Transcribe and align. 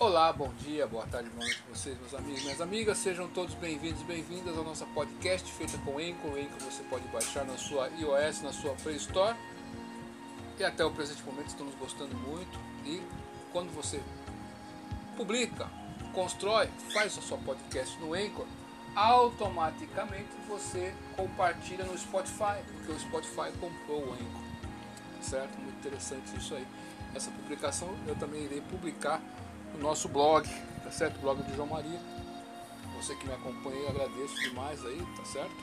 Olá, 0.00 0.32
bom 0.32 0.50
dia, 0.60 0.86
boa 0.86 1.06
tarde, 1.06 1.28
boa 1.28 1.44
noite 1.44 1.60
para 1.60 1.74
vocês, 1.76 1.98
meus 2.00 2.14
amigos 2.14 2.42
minhas 2.42 2.60
amigas. 2.62 2.96
Sejam 2.96 3.28
todos 3.28 3.54
bem-vindos 3.56 4.00
e 4.00 4.04
bem-vindas 4.04 4.56
ao 4.56 4.64
nosso 4.64 4.86
podcast 4.94 5.52
feita 5.52 5.76
com 5.76 5.98
Anchor. 5.98 6.38
Anchor 6.38 6.58
você 6.58 6.82
pode 6.84 7.06
baixar 7.08 7.44
na 7.44 7.58
sua 7.58 7.86
iOS, 7.98 8.40
na 8.40 8.50
sua 8.50 8.72
Play 8.76 8.96
Store. 8.96 9.36
E 10.58 10.64
até 10.64 10.82
o 10.86 10.90
presente 10.90 11.22
momento 11.22 11.48
estamos 11.48 11.74
gostando 11.74 12.16
muito. 12.16 12.58
E 12.86 13.02
quando 13.52 13.70
você 13.74 14.02
publica, 15.18 15.68
constrói, 16.14 16.70
faz 16.94 17.18
o 17.18 17.20
seu 17.20 17.36
podcast 17.36 18.00
no 18.00 18.14
Anchor, 18.14 18.46
automaticamente 18.96 20.30
você 20.48 20.94
compartilha 21.14 21.84
no 21.84 21.98
Spotify, 21.98 22.64
porque 22.72 22.90
o 22.92 22.98
Spotify 22.98 23.52
comprou 23.60 24.00
o 24.00 24.12
Anchor. 24.14 24.42
Certo? 25.20 25.60
Muito 25.60 25.76
interessante 25.76 26.34
isso 26.38 26.54
aí. 26.54 26.66
Essa 27.14 27.30
publicação 27.32 27.94
eu 28.06 28.14
também 28.14 28.44
irei 28.44 28.62
publicar 28.62 29.20
no 29.74 29.82
nosso 29.82 30.08
blog, 30.08 30.48
tá 30.82 30.90
certo? 30.90 31.16
O 31.16 31.20
blog 31.20 31.42
do 31.42 31.54
João 31.54 31.68
Maria. 31.68 32.00
Você 32.96 33.14
que 33.16 33.26
me 33.26 33.32
acompanha, 33.32 33.76
eu 33.76 33.88
agradeço 33.88 34.34
demais 34.40 34.84
aí, 34.84 35.02
tá 35.16 35.24
certo? 35.24 35.56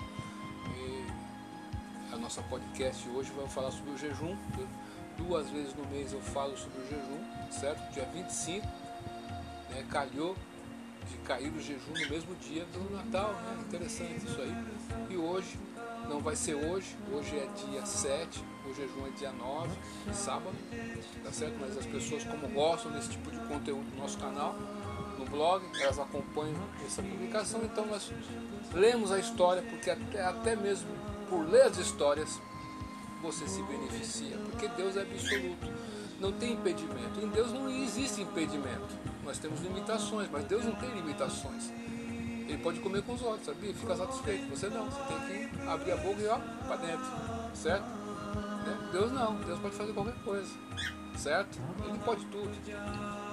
E 0.76 2.14
a 2.14 2.18
nossa 2.18 2.42
podcast 2.44 3.08
hoje 3.10 3.32
vai 3.32 3.48
falar 3.48 3.72
sobre 3.72 3.92
o 3.92 3.98
jejum. 3.98 4.36
Duas 5.18 5.50
vezes 5.50 5.74
no 5.76 5.86
mês 5.88 6.14
eu 6.14 6.22
falo 6.22 6.58
sobre 6.58 6.80
o 6.82 6.88
jejum, 6.88 7.52
certo? 7.52 7.92
Dia 7.94 8.06
25, 8.14 8.66
né? 9.70 9.86
Calhou 9.90 10.36
de 11.10 11.18
cair 11.20 11.52
o 11.52 11.62
jejum 11.62 11.94
no 11.94 12.10
mesmo 12.10 12.36
dia 12.36 12.66
do 12.66 12.92
Natal, 12.92 13.34
né? 13.34 13.64
Interessante 13.68 14.26
isso 14.26 14.42
aí. 14.42 14.56
E 15.10 15.18
hoje, 15.18 15.60
não 16.10 16.20
vai 16.20 16.36
ser 16.36 16.56
hoje, 16.56 16.96
hoje 17.12 17.36
é 17.38 17.48
dia 17.70 17.86
7, 17.86 18.44
o 18.70 18.74
jejum 18.74 19.08
é 19.08 19.10
dia 19.12 19.32
9, 19.32 19.70
sábado, 20.14 20.56
tá 21.24 21.32
certo? 21.32 21.56
Mas 21.60 21.78
as 21.78 21.86
pessoas 21.86 22.24
como 22.24 22.48
gostam 22.50 22.92
desse 22.92 23.10
tipo 23.10 23.32
de 23.32 23.40
conteúdo 23.48 23.86
no 23.96 24.02
nosso 24.02 24.18
canal, 24.18 24.56
no 25.18 25.26
blog, 25.26 25.64
elas 25.80 26.00
acompanham 26.00 26.62
essa 26.86 27.02
publicação, 27.02 27.62
então 27.64 27.86
nós 27.86 28.12
lemos 28.74 29.12
a 29.12 29.20
história, 29.20 29.64
porque 29.64 29.90
até, 29.90 30.24
até 30.24 30.56
mesmo 30.56 30.90
por 31.30 31.48
ler 31.50 31.64
as 31.64 31.78
histórias 31.78 32.40
você 33.22 33.48
se 33.48 33.62
beneficia, 33.64 34.38
porque 34.50 34.68
Deus 34.70 34.96
é 34.96 35.02
absoluto, 35.02 35.68
não 36.20 36.32
tem 36.32 36.54
impedimento. 36.54 37.20
Em 37.22 37.28
Deus 37.30 37.52
não 37.52 37.70
existe 37.70 38.22
impedimento. 38.22 38.96
Nós 39.24 39.40
temos 39.40 39.60
limitações, 39.62 40.30
mas 40.32 40.46
Deus 40.46 40.64
não 40.66 40.76
tem 40.76 40.90
limitações. 40.92 41.72
Ele 42.48 42.58
pode 42.60 42.80
comer 42.80 43.04
com 43.04 43.14
os 43.14 43.22
olhos, 43.22 43.44
sabia? 43.46 43.74
Fica 43.74 43.96
satisfeito. 43.96 44.50
Você 44.50 44.70
não, 44.70 44.86
você 44.86 45.02
tem 45.02 45.50
que 45.50 45.68
abrir 45.68 45.92
a 45.92 45.98
boca 45.98 46.22
e 46.22 46.28
ó, 46.28 46.38
para 46.66 46.78
dentro, 46.78 47.06
certo? 47.54 47.86
Deus 48.92 49.12
não, 49.12 49.36
Deus 49.36 49.60
pode 49.60 49.76
fazer 49.76 49.94
qualquer 49.94 50.16
coisa, 50.24 50.50
certo? 51.16 51.60
Ele 51.88 52.00
pode 52.00 52.26
tudo. 52.26 52.52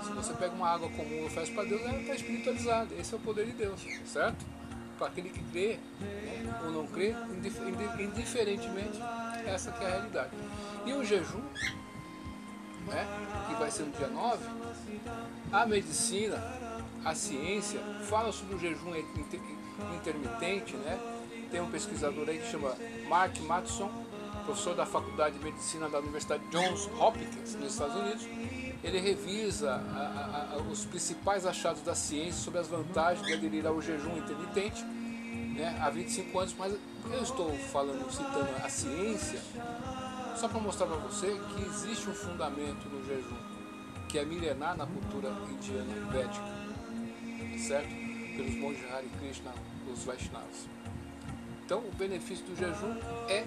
Se 0.03 0.13
você 0.13 0.35
pega 0.35 0.55
uma 0.55 0.69
água 0.69 0.89
comum 0.91 1.23
e 1.23 1.27
oferece 1.27 1.53
para 1.53 1.65
Deus, 1.65 1.83
ela 1.83 2.01
está 2.01 2.15
espiritualizada. 2.15 2.95
Esse 2.95 3.15
é 3.15 3.17
o 3.17 3.21
poder 3.21 3.47
de 3.47 3.53
Deus, 3.53 3.81
certo? 4.07 4.45
Para 4.99 5.09
aquele 5.09 5.31
que 5.31 5.43
crê 5.51 5.79
né, 6.01 6.61
ou 6.65 6.71
não 6.71 6.87
crê, 6.87 7.15
indiferentemente, 7.99 9.01
essa 9.47 9.71
é 9.71 9.87
a 9.87 9.89
realidade. 9.89 10.31
E 10.87 10.93
o 10.93 11.05
jejum, 11.05 11.43
né, 12.87 13.07
que 13.49 13.55
vai 13.55 13.71
ser 13.71 13.85
no 13.85 13.93
dia 13.93 14.09
9, 14.09 14.45
a 15.51 15.67
medicina, 15.67 16.43
a 17.05 17.15
ciência 17.15 17.81
fala 18.09 18.31
sobre 18.33 18.55
o 18.55 18.59
jejum 18.59 18.95
intermitente, 19.97 20.77
né? 20.77 20.99
Tem 21.51 21.61
um 21.61 21.71
pesquisador 21.71 22.29
aí 22.29 22.39
que 22.39 22.51
chama 22.51 22.75
Mark 23.09 23.39
Matson, 23.41 24.04
professor 24.45 24.75
da 24.75 24.87
Faculdade 24.87 25.39
de 25.39 25.45
Medicina 25.45 25.89
da 25.89 25.99
Universidade 25.99 26.43
Johns 26.51 26.89
Hopkins, 26.99 27.55
nos 27.55 27.73
Estados 27.73 27.97
Unidos. 27.97 28.29
Ele 28.83 29.01
revisa 29.01 29.73
a, 29.73 30.53
a, 30.53 30.55
a, 30.55 30.57
os 30.71 30.85
principais 30.85 31.47
achados 31.47 31.83
da 31.83 31.95
ciência 31.95 32.43
sobre 32.43 32.61
as 32.61 32.69
vantagens 32.69 33.27
de 33.27 33.33
aderir 33.33 33.67
ao 33.67 33.81
jejum 33.81 34.17
intermitente 34.19 34.85
né, 35.55 35.79
há 35.81 35.89
25 35.89 36.39
anos, 36.39 36.55
mas 36.59 36.77
eu 37.11 37.23
estou 37.23 37.51
falando, 37.73 38.11
citando 38.11 38.49
a 38.63 38.69
ciência, 38.69 39.41
só 40.37 40.49
para 40.49 40.61
mostrar 40.61 40.87
para 40.87 40.97
você 40.97 41.39
que 41.55 41.63
existe 41.63 42.11
um 42.11 42.15
fundamento 42.15 42.89
no 42.89 43.05
jejum, 43.07 43.37
que 44.09 44.19
é 44.19 44.25
milenar 44.25 44.77
na 44.77 44.87
cultura 44.87 45.31
indiana 45.51 45.95
védica, 46.11 46.45
certo? 47.59 47.89
Pelos 48.37 48.55
monges 48.57 48.93
Hare 48.93 49.09
Krishna, 49.21 49.53
os 49.93 50.05
Vaishnavas. 50.05 50.69
Então, 51.65 51.79
o 51.79 51.91
benefício 51.97 52.45
do 52.45 52.55
jejum 52.55 52.95
é 53.29 53.45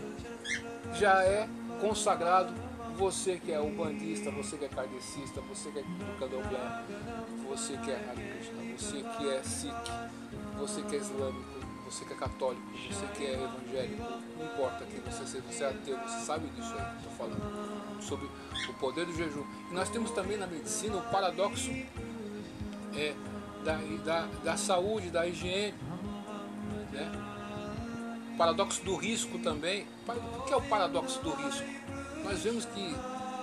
já 0.93 1.23
é 1.23 1.47
consagrado. 1.79 2.53
Você 2.97 3.37
que 3.37 3.51
é 3.51 3.59
ubandista, 3.59 4.31
você 4.31 4.57
que 4.57 4.65
é 4.65 4.69
kardecista, 4.69 5.39
você 5.41 5.69
que 5.69 5.79
é 5.79 5.83
candomblé, 6.17 6.83
você 7.47 7.77
que 7.77 7.91
é 7.91 7.95
Hare 7.95 8.75
você 8.75 9.03
que 9.03 9.29
é 9.29 9.43
Sikh, 9.43 9.91
você 10.57 10.81
que 10.81 10.95
é 10.95 10.97
islâmico, 10.97 11.45
você 11.85 12.05
que 12.05 12.13
é 12.13 12.15
católico, 12.15 12.63
você 12.89 13.05
que 13.15 13.23
é 13.23 13.33
evangélico, 13.33 14.03
não 14.35 14.45
importa 14.45 14.83
quem 14.85 14.99
você 15.01 15.27
seja, 15.27 15.43
você 15.47 15.63
é 15.63 15.69
ateu, 15.69 15.97
você 15.99 16.25
sabe 16.25 16.47
disso 16.49 16.73
aí 16.73 16.85
que 16.85 17.07
estou 17.07 17.11
falando, 17.13 18.01
sobre 18.01 18.27
o 18.67 18.73
poder 18.79 19.05
do 19.05 19.13
jejum. 19.13 19.45
Nós 19.71 19.89
temos 19.89 20.09
também 20.09 20.37
na 20.37 20.47
medicina 20.47 20.97
o 20.97 21.01
paradoxo 21.11 21.69
é, 22.95 23.13
da, 23.63 23.77
da, 24.03 24.27
da 24.43 24.57
saúde, 24.57 25.11
da 25.11 25.27
higiene, 25.27 25.75
né? 26.91 27.36
Paradoxo 28.37 28.83
do 28.83 28.95
risco 28.95 29.39
também. 29.39 29.85
O 30.37 30.41
que 30.41 30.53
é 30.53 30.55
o 30.55 30.61
paradoxo 30.61 31.19
do 31.21 31.31
risco? 31.31 31.65
Nós 32.23 32.39
vemos 32.41 32.65
que 32.65 32.95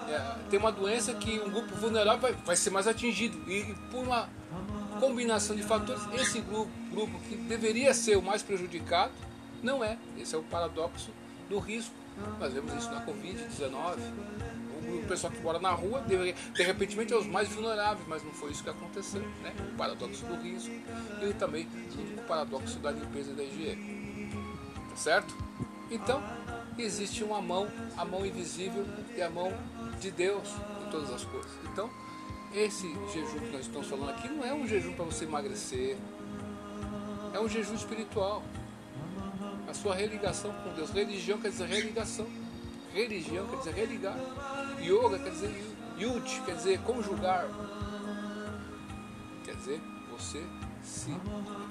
é, 0.09 0.37
tem 0.49 0.59
uma 0.59 0.73
doença 0.73 1.13
que 1.15 1.39
um 1.41 1.51
grupo 1.51 1.75
vulnerável 1.75 2.21
vai, 2.21 2.33
vai 2.33 2.57
ser 2.57 2.71
mais 2.71 2.87
atingido 2.87 3.39
e, 3.51 3.75
por 3.91 4.05
uma 4.05 4.29
combinação 5.01 5.57
de 5.57 5.63
fatores, 5.63 6.03
esse 6.15 6.41
grupo, 6.41 6.71
grupo 6.91 7.19
que 7.29 7.37
deveria 7.37 7.93
ser 7.93 8.17
o 8.17 8.23
mais 8.23 8.43
prejudicado, 8.43 9.13
não 9.63 9.83
é. 9.83 9.99
Esse 10.17 10.35
é 10.35 10.39
o 10.39 10.43
paradoxo 10.43 11.11
do 11.49 11.59
risco. 11.59 11.95
Nós 12.39 12.53
vemos 12.53 12.73
isso 12.75 12.91
na 12.91 13.05
Covid-19. 13.05 13.99
O 14.87 15.07
pessoal 15.09 15.33
que 15.33 15.41
mora 15.41 15.59
na 15.59 15.71
rua, 15.71 16.01
deveria, 16.03 16.35
de 16.35 16.63
repente, 16.63 17.13
é 17.13 17.17
os 17.17 17.27
mais 17.27 17.49
vulneráveis, 17.49 18.07
mas 18.07 18.23
não 18.23 18.31
foi 18.33 18.53
isso 18.53 18.63
que 18.63 18.71
aconteceu. 18.71 19.23
Né? 19.43 19.53
O 19.73 19.77
paradoxo 19.77 20.25
do 20.27 20.35
risco 20.37 20.71
e 21.23 21.33
também 21.35 21.67
o 22.17 22.23
paradoxo 22.23 22.79
da 22.79 22.91
limpeza 22.91 23.33
da 23.33 23.43
higiene. 23.43 23.94
Certo? 24.95 25.35
Então, 25.91 26.23
existe 26.79 27.23
uma 27.23 27.41
mão, 27.41 27.69
a 27.97 28.05
mão 28.05 28.25
invisível 28.25 28.87
e 29.17 29.23
a 29.23 29.31
mão 29.31 29.53
de 30.01 30.11
Deus 30.11 30.49
em 30.87 30.91
todas 30.91 31.11
as 31.11 31.25
coisas. 31.25 31.51
Então, 31.73 31.91
esse 32.53 32.89
jejum 33.13 33.41
que 33.41 33.51
nós 33.51 33.67
estamos 33.67 33.89
falando 33.89 34.11
aqui 34.11 34.29
não 34.29 34.45
é 34.45 34.55
um 34.55 34.67
jejum 34.67 34.95
para 34.95 35.05
você 35.05 35.25
emagrecer, 35.25 35.97
é 37.33 37.41
um 37.41 37.49
jejum 37.49 37.75
espiritual. 37.75 38.43
A 39.69 39.75
sua 39.75 39.95
religação 39.95 40.53
com 40.53 40.73
Deus. 40.75 40.91
Religião 40.91 41.39
quer 41.39 41.51
dizer 41.51 41.67
religação. 41.67 42.27
Religião 42.93 43.47
quer 43.49 43.57
dizer 43.57 43.75
religar. 43.75 44.17
Yoga 44.81 45.19
quer 45.19 45.31
dizer 45.31 45.75
yud, 45.99 46.43
quer 46.47 46.55
dizer 46.55 46.81
conjugar. 46.83 47.49
Quer 49.45 49.57
dizer 49.57 49.81
você 50.13 50.45
se 50.83 51.11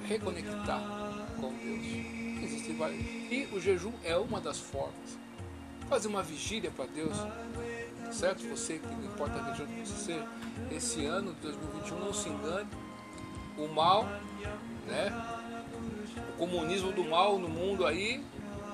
reconectar 0.06 0.82
com 1.40 1.54
Deus. 1.54 2.23
Existem 2.44 2.76
várias. 2.76 3.00
E 3.00 3.48
o 3.52 3.60
jejum 3.60 3.94
é 4.04 4.16
uma 4.18 4.40
das 4.40 4.60
formas. 4.60 5.18
Fazer 5.90 6.08
uma 6.08 6.24
vigília 6.24 6.72
para 6.72 6.86
Deus 6.86 7.18
certo? 8.14 8.48
Você 8.48 8.78
que 8.78 8.88
não 8.88 9.06
importa 9.06 9.40
a 9.40 9.44
religião 9.44 9.68
que 9.68 9.88
você 9.88 10.14
seja, 10.14 10.28
esse 10.72 11.06
ano 11.06 11.34
de 11.34 11.42
2021 11.42 12.00
não 12.00 12.14
se 12.14 12.30
engane, 12.30 12.70
o 13.58 13.68
mal, 13.68 14.06
né? 14.88 15.12
O 16.30 16.38
comunismo 16.38 16.92
do 16.92 17.04
mal 17.04 17.38
no 17.40 17.50
mundo 17.50 17.86
aí, 17.86 18.24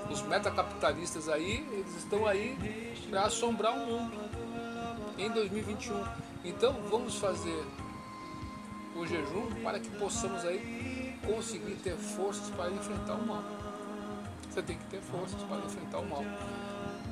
os 0.09 0.21
metacapitalistas 0.23 1.29
aí, 1.29 1.65
eles 1.71 1.95
estão 1.97 2.25
aí 2.25 2.93
para 3.09 3.23
assombrar 3.23 3.73
o 3.73 3.85
mundo 3.85 4.17
em 5.17 5.29
2021. 5.31 6.03
Então 6.43 6.73
vamos 6.89 7.15
fazer 7.15 7.63
o 8.95 9.05
jejum 9.05 9.47
para 9.63 9.79
que 9.79 9.89
possamos 9.91 10.43
aí 10.45 11.17
conseguir 11.25 11.75
ter 11.75 11.95
forças 11.95 12.49
para 12.51 12.71
enfrentar 12.71 13.15
o 13.15 13.25
mal. 13.25 13.43
Você 14.59 14.63
tem 14.63 14.77
que 14.77 14.85
ter 14.87 14.99
forças 14.99 15.41
para 15.43 15.57
enfrentar 15.59 15.99
o 15.99 16.05
mal. 16.05 16.21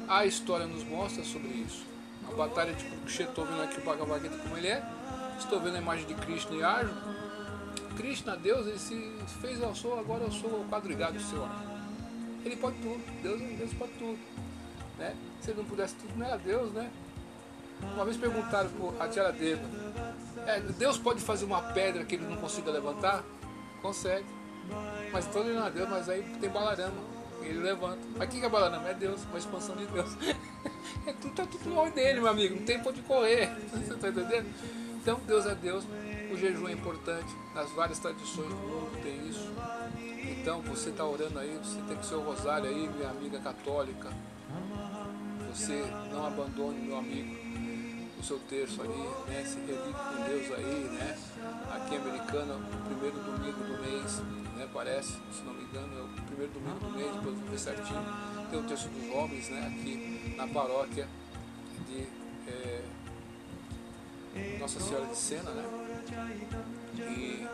A 0.06 0.26
história 0.26 0.68
nos 0.68 0.84
mostra 0.84 1.24
sobre 1.24 1.48
isso 1.48 1.86
a 2.30 2.36
batalha 2.36 2.74
de 2.74 2.84
Kurukshetra, 2.84 3.30
estou 3.30 3.46
vendo 3.46 3.62
aqui 3.62 3.80
o 3.80 3.84
Bhagavad 3.86 4.22
Gita 4.22 4.38
como 4.38 4.58
ele 4.58 4.68
é, 4.68 4.84
estou 5.40 5.58
vendo 5.62 5.76
a 5.76 5.80
imagem 5.80 6.06
de 6.06 6.14
Krishna 6.16 6.58
e 6.58 6.62
Arjuna. 6.62 7.16
Krishna, 7.96 8.36
Deus, 8.36 8.68
ele 8.68 8.78
se 8.78 9.14
fez, 9.40 9.62
eu 9.62 9.74
sou, 9.74 9.98
agora 9.98 10.26
eu 10.26 10.32
sou 10.32 10.50
o 10.50 10.68
quadrigado 10.70 11.18
seu 11.22 11.48
Ele 12.44 12.58
pode 12.58 12.76
tudo, 12.80 13.02
Deus, 13.24 13.40
Deus 13.40 13.74
pode 13.76 13.94
tudo. 13.94 14.20
Né? 14.98 15.16
Se 15.40 15.52
ele 15.52 15.60
não 15.60 15.66
pudesse 15.70 15.96
tudo, 15.96 16.18
não 16.18 16.26
era 16.26 16.38
Deus, 16.38 16.74
né? 16.74 16.92
Uma 17.82 18.04
vez 18.04 18.18
perguntaram 18.18 18.70
a 19.00 19.08
Tiara 19.08 19.32
Deva, 19.32 19.64
é, 20.46 20.60
Deus 20.60 20.98
pode 20.98 21.22
fazer 21.22 21.46
uma 21.46 21.62
pedra 21.62 22.04
que 22.04 22.16
ele 22.16 22.26
não 22.26 22.36
consiga 22.36 22.72
levantar? 22.72 23.24
Consegue. 23.82 24.26
Mas 25.14 25.26
então 25.28 25.44
ele 25.44 25.54
não 25.54 25.66
é 25.66 25.72
Deus, 25.72 25.90
mas 25.90 26.10
aí 26.10 26.24
tem 26.42 26.50
balarama 26.50 27.17
ele 27.48 27.60
levanta. 27.60 28.00
Mas 28.16 28.28
o 28.28 28.32
que 28.32 28.46
é 28.46 28.50
Balanama? 28.50 28.90
É 28.90 28.94
Deus, 28.94 29.24
uma 29.26 29.38
expansão 29.38 29.76
de 29.76 29.86
Deus. 29.88 30.16
É 31.06 31.14
tudo, 31.14 31.34
tá 31.36 31.46
tudo 31.46 31.70
no 31.70 31.90
dele, 31.92 32.20
meu 32.20 32.30
amigo. 32.30 32.56
Não 32.56 32.64
tem 32.64 32.82
ponto 32.82 32.96
de 32.96 33.02
correr. 33.02 33.50
Você 33.72 33.96
tá 33.96 34.10
entendendo? 34.10 34.46
Então, 35.08 35.22
Deus 35.26 35.46
é 35.46 35.56
Deus, 35.56 35.86
o 36.30 36.36
jejum 36.36 36.68
é 36.68 36.74
importante, 36.74 37.34
nas 37.56 37.72
várias 37.72 37.98
tradições 37.98 38.50
do 38.50 38.56
mundo 38.56 39.02
tem 39.02 39.26
isso. 39.30 39.50
Então, 40.30 40.62
você 40.62 40.90
está 40.90 41.06
orando 41.06 41.40
aí, 41.40 41.58
você 41.64 41.80
tem 41.88 41.96
que 41.96 42.06
ser 42.06 42.16
o 42.16 42.22
rosário 42.22 42.68
aí, 42.68 42.90
minha 42.90 43.10
amiga 43.10 43.40
católica. 43.40 44.10
Você 45.54 45.82
não 46.12 46.26
abandone, 46.26 46.80
meu 46.80 46.98
amigo, 46.98 47.34
o 48.20 48.24
seu 48.24 48.38
terço 48.40 48.82
ali, 48.82 49.10
né? 49.30 49.44
Se 49.46 49.58
religue 49.60 49.94
com 49.94 50.24
Deus 50.24 50.52
aí, 50.58 50.90
né? 50.92 51.18
Aqui 51.74 51.96
em 51.96 51.98
Americana, 52.00 52.56
o 52.56 52.86
primeiro 52.90 53.20
domingo 53.20 53.64
do 53.64 53.82
mês, 53.82 54.22
né? 54.58 54.68
Parece, 54.74 55.14
se 55.32 55.44
não 55.44 55.54
me 55.54 55.64
engano, 55.64 55.98
é 55.98 56.02
o 56.02 56.08
primeiro 56.26 56.52
domingo 56.54 56.80
do 56.80 56.90
mês, 56.92 57.14
depois 57.14 57.38
ver 57.40 57.60
certinho. 57.60 58.04
Tem 58.50 58.60
o 58.60 58.64
terço 58.64 58.90
dos 58.90 59.10
homens, 59.14 59.50
né? 59.50 59.68
Aqui 59.68 60.34
na 60.36 60.48
paróquia 60.48 61.08
de 61.88 62.08
é, 62.48 62.84
Nossa 64.60 64.80
Senhora 64.80 65.06
de 65.06 65.16
Sena, 65.18 65.52
né? 65.52 65.64
E 66.96 67.48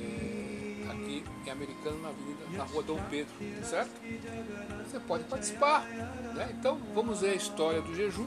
é, 0.00 0.90
aqui 0.90 1.24
em 1.46 1.50
Americana, 1.50 1.96
na 1.98 2.08
Avenida, 2.08 2.44
na 2.52 2.64
Rua 2.64 2.82
Dom 2.82 3.00
Pedro, 3.08 3.32
certo? 3.64 3.92
Você 4.84 4.98
pode 5.00 5.24
participar, 5.24 5.84
né? 6.34 6.54
Então, 6.58 6.78
vamos 6.94 7.20
ver 7.20 7.30
a 7.30 7.34
história 7.34 7.80
do 7.80 7.94
jejum, 7.94 8.26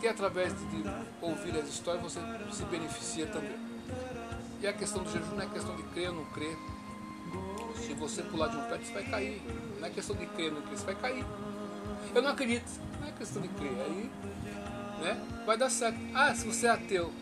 que 0.00 0.06
através 0.06 0.52
de 0.52 0.84
ouvir 1.20 1.56
as 1.58 1.68
histórias 1.68 2.02
você 2.02 2.20
se 2.52 2.64
beneficia 2.64 3.26
também. 3.26 3.56
E 4.60 4.66
a 4.66 4.72
questão 4.72 5.02
do 5.02 5.10
jejum 5.10 5.34
não 5.34 5.42
é 5.42 5.46
questão 5.46 5.74
de 5.76 5.82
crer 5.84 6.10
ou 6.10 6.16
não 6.16 6.24
crer. 6.26 6.56
Se 7.86 7.94
você 7.94 8.20
pular 8.24 8.48
de 8.48 8.56
um 8.56 8.62
pé, 8.62 8.78
você 8.78 8.92
vai 8.92 9.04
cair. 9.04 9.40
Não 9.78 9.86
é 9.86 9.90
questão 9.90 10.16
de 10.16 10.26
crer 10.26 10.50
não 10.50 10.60
crer, 10.62 10.76
você 10.76 10.84
vai 10.86 10.94
cair. 10.96 11.24
Eu 12.12 12.20
não 12.20 12.30
acredito, 12.30 12.68
não 13.00 13.08
é 13.08 13.12
questão 13.12 13.40
de 13.40 13.48
crer. 13.48 13.70
Aí 13.80 14.10
né, 15.00 15.42
vai 15.46 15.56
dar 15.56 15.70
certo. 15.70 15.96
Ah, 16.12 16.34
se 16.34 16.46
você 16.46 16.66
é 16.66 16.70
ateu, 16.70 17.12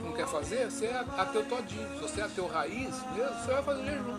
não 0.00 0.12
quer 0.12 0.26
fazer, 0.26 0.68
você 0.68 0.86
é 0.86 1.04
ateu 1.16 1.46
todinho. 1.48 1.88
Se 1.94 2.00
você 2.00 2.20
é 2.20 2.24
ateu 2.24 2.48
raiz, 2.48 2.96
você 2.96 3.52
vai 3.52 3.62
fazer 3.62 3.84
jejum. 3.84 4.18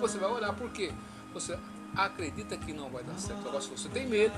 Você 0.00 0.18
vai 0.18 0.30
orar, 0.30 0.54
por 0.54 0.70
quê? 0.70 0.92
Você 1.32 1.58
acredita 1.96 2.56
que 2.58 2.74
não 2.74 2.90
vai 2.90 3.02
dar 3.02 3.18
certo. 3.18 3.48
Agora, 3.48 3.62
se 3.62 3.70
você 3.70 3.88
tem 3.88 4.06
medo, 4.06 4.34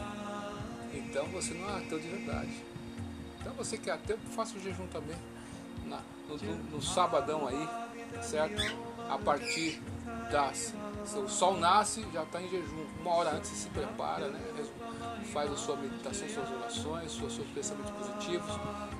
então 0.94 1.26
você 1.26 1.54
não 1.54 1.68
é 1.70 1.78
ateu 1.78 1.98
de 1.98 2.06
verdade. 2.06 2.64
Então 3.40 3.52
você 3.54 3.76
que 3.76 3.90
é 3.90 3.94
ateu, 3.94 4.16
faça 4.36 4.56
o 4.56 4.60
jejum 4.60 4.86
também. 4.86 5.16
Na, 5.86 6.00
no, 6.28 6.36
no, 6.36 6.54
no 6.70 6.82
sabadão 6.82 7.48
aí, 7.48 7.68
certo? 8.22 8.62
A 9.08 9.18
partir 9.18 9.82
das. 10.30 10.74
O 11.16 11.28
sol 11.28 11.56
nasce, 11.58 12.04
já 12.12 12.22
está 12.22 12.40
em 12.40 12.48
jejum. 12.48 12.84
Uma 13.00 13.14
hora 13.14 13.30
antes 13.30 13.50
se 13.50 13.68
prepara, 13.70 14.28
né? 14.28 14.40
Faz 15.32 15.50
a 15.50 15.56
sua 15.56 15.76
meditação, 15.76 16.28
suas 16.28 16.50
orações, 16.50 17.12
seus, 17.12 17.34
seus 17.34 17.48
pensamentos 17.48 17.90
positivos. 17.90 18.50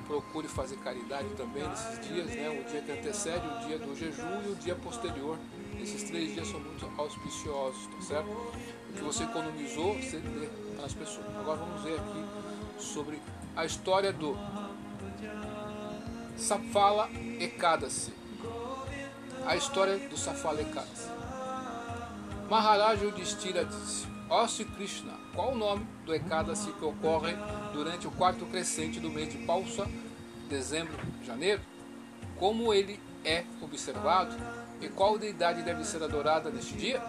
Procure 0.07 0.49
fazer 0.49 0.77
caridade 0.79 1.29
também 1.37 1.67
nesses 1.69 2.01
dias, 2.09 2.27
né? 2.27 2.49
O 2.61 2.71
dia 2.71 2.81
que 2.81 2.93
antecede, 2.93 3.47
o 3.47 3.67
dia 3.67 3.79
do 3.79 3.95
jejum 3.95 4.43
e 4.47 4.53
o 4.53 4.55
dia 4.57 4.75
posterior. 4.75 5.39
Esses 5.81 6.03
três 6.05 6.35
dias 6.35 6.49
são 6.49 6.61
muito 6.61 6.91
auspiciosos, 6.99 7.87
tá 7.87 8.01
certo? 8.03 8.29
O 8.29 8.93
que 8.95 9.03
você 9.03 9.25
economizou, 9.25 9.95
você 9.95 10.19
dê 10.19 10.49
para 10.77 10.87
as 10.87 10.95
pessoas. 10.95 11.27
Agora 11.37 11.59
vamos 11.59 11.83
ver 11.83 11.95
aqui 11.95 12.83
sobre 12.83 13.21
a 13.55 13.65
história 13.65 14.13
do 14.13 14.37
Safala 16.37 17.09
Ekadasi. 17.39 18.20
A 19.47 19.57
história 19.57 19.99
do 20.09 20.17
Safala 20.17 20.61
Ekadasi. 20.61 21.09
Maharaj 22.49 23.03
Yudhishthira 23.03 23.65
disse: 23.65 24.07
Ó 24.29 24.47
Sri 24.47 24.65
Krishna, 24.65 25.13
qual 25.35 25.53
o 25.53 25.57
nome 25.57 25.87
do 26.05 26.15
Ekadasi 26.15 26.73
que 26.73 26.85
ocorre 26.85 27.35
durante 27.73 28.07
o 28.07 28.11
quarto 28.11 28.45
crescente 28.47 29.01
do 29.01 29.11
mês 29.11 29.33
de 29.33 29.39
Pausa, 29.39 29.87
dezembro, 30.49 30.97
janeiro? 31.25 31.61
Como 32.39 32.73
ele 32.73 33.01
é 33.25 33.45
observado 33.61 34.35
e 34.81 34.89
qual 34.89 35.19
deidade 35.19 35.63
deve 35.63 35.85
ser 35.85 36.03
adorada 36.03 36.51
neste 36.51 36.75
dia? 36.75 37.01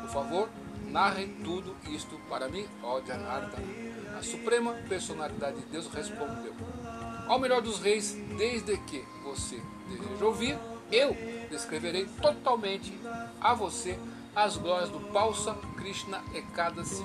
Por 0.00 0.10
favor, 0.10 0.48
narrem 0.88 1.28
tudo 1.44 1.76
isto 1.90 2.20
para 2.28 2.48
mim, 2.48 2.66
ó 2.82 3.00
Janardana. 3.00 3.64
A 4.18 4.22
suprema 4.22 4.74
personalidade 4.88 5.60
de 5.60 5.66
Deus 5.66 5.86
respondeu: 5.86 6.54
Ao 7.26 7.38
melhor 7.38 7.62
dos 7.62 7.78
reis, 7.78 8.16
desde 8.36 8.76
que 8.78 9.04
você 9.24 9.60
deseja 9.88 10.24
ouvir, 10.24 10.58
eu 10.92 11.16
descreverei 11.50 12.06
totalmente 12.22 12.98
a 13.40 13.52
você 13.52 13.98
as 14.34 14.56
glórias 14.56 14.88
do 14.88 15.00
Pausa 15.12 15.54
Krishna 15.76 16.22
Ekadasi. 16.34 17.04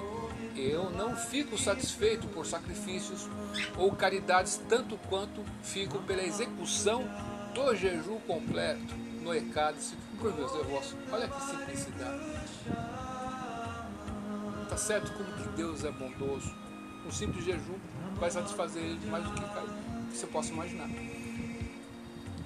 Eu 0.56 0.90
não 0.92 1.16
fico 1.16 1.58
satisfeito 1.58 2.28
por 2.28 2.46
sacrifícios 2.46 3.28
ou 3.78 3.92
caridades 3.94 4.62
tanto 4.70 4.98
quanto 5.10 5.44
fico 5.64 6.00
pela 6.04 6.24
execução 6.24 7.04
do 7.54 7.76
jejum 7.76 8.20
completo 8.22 8.96
no 9.22 9.34
Ekadasi 9.34 9.98
por 10.20 10.34
meus 10.34 10.52
devotos. 10.52 10.96
Olha 11.12 11.28
que 11.28 11.42
simplicidade. 11.44 12.22
Tá 14.70 14.78
certo 14.78 15.12
como 15.14 15.32
que 15.34 15.50
Deus 15.58 15.84
é 15.84 15.92
bondoso. 15.92 16.54
Um 17.06 17.12
simples 17.12 17.44
jejum 17.44 17.78
vai 18.16 18.32
satisfazer 18.32 18.84
ele 18.84 19.10
mais 19.10 19.24
do 19.24 19.32
que 19.32 20.16
você 20.16 20.28
possa 20.28 20.52
imaginar. 20.52 20.88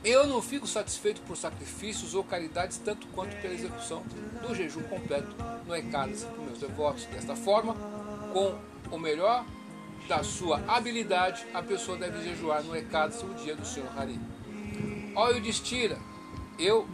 Eu 0.10 0.26
não 0.26 0.42
fico 0.42 0.66
satisfeito 0.66 1.22
por 1.22 1.38
sacrifícios 1.38 2.16
ou 2.16 2.24
caridades 2.24 2.80
tanto 2.80 3.06
quanto 3.10 3.40
pela 3.44 3.54
execução 3.54 4.02
do 4.42 4.56
jejum 4.56 4.82
completo 4.82 5.36
no 5.68 5.76
Ekadasi 5.76 6.26
por 6.26 6.46
meus 6.46 6.58
devotos. 6.58 7.06
Desta 7.06 7.36
forma, 7.36 7.76
com 8.34 8.58
o 8.90 8.98
melhor 8.98 9.46
da 10.08 10.24
sua 10.24 10.64
habilidade, 10.68 11.46
a 11.54 11.62
pessoa 11.62 11.96
deve 11.96 12.24
jejuar 12.24 12.64
no 12.64 12.76
Ekadasi 12.76 13.24
o 13.24 13.36
dia 13.36 13.56
do 13.56 13.64
Senhor 13.64 13.88
Hari. 13.96 14.20
Ó 15.16 15.30
Yudhishthira, 15.30 16.00
eu 16.58 16.88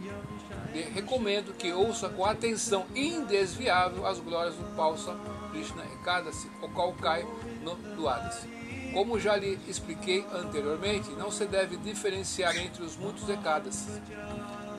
recomendo 0.92 1.56
que 1.56 1.72
ouça 1.72 2.10
com 2.10 2.26
atenção 2.26 2.84
indesviável 2.94 4.04
as 4.04 4.18
glórias 4.18 4.56
do 4.56 4.76
Pausa 4.76 5.16
Krishna 5.52 5.86
Ekadasi, 5.86 6.50
o 6.60 6.68
qual 6.68 6.92
cai 6.92 7.26
no 7.62 7.76
Duadasi. 7.96 8.55
Como 8.96 9.20
já 9.20 9.36
lhe 9.36 9.58
expliquei 9.68 10.24
anteriormente, 10.32 11.10
não 11.10 11.30
se 11.30 11.44
deve 11.44 11.76
diferenciar 11.76 12.56
entre 12.56 12.82
os 12.82 12.96
muitos 12.96 13.28
Ekadasi. 13.28 14.00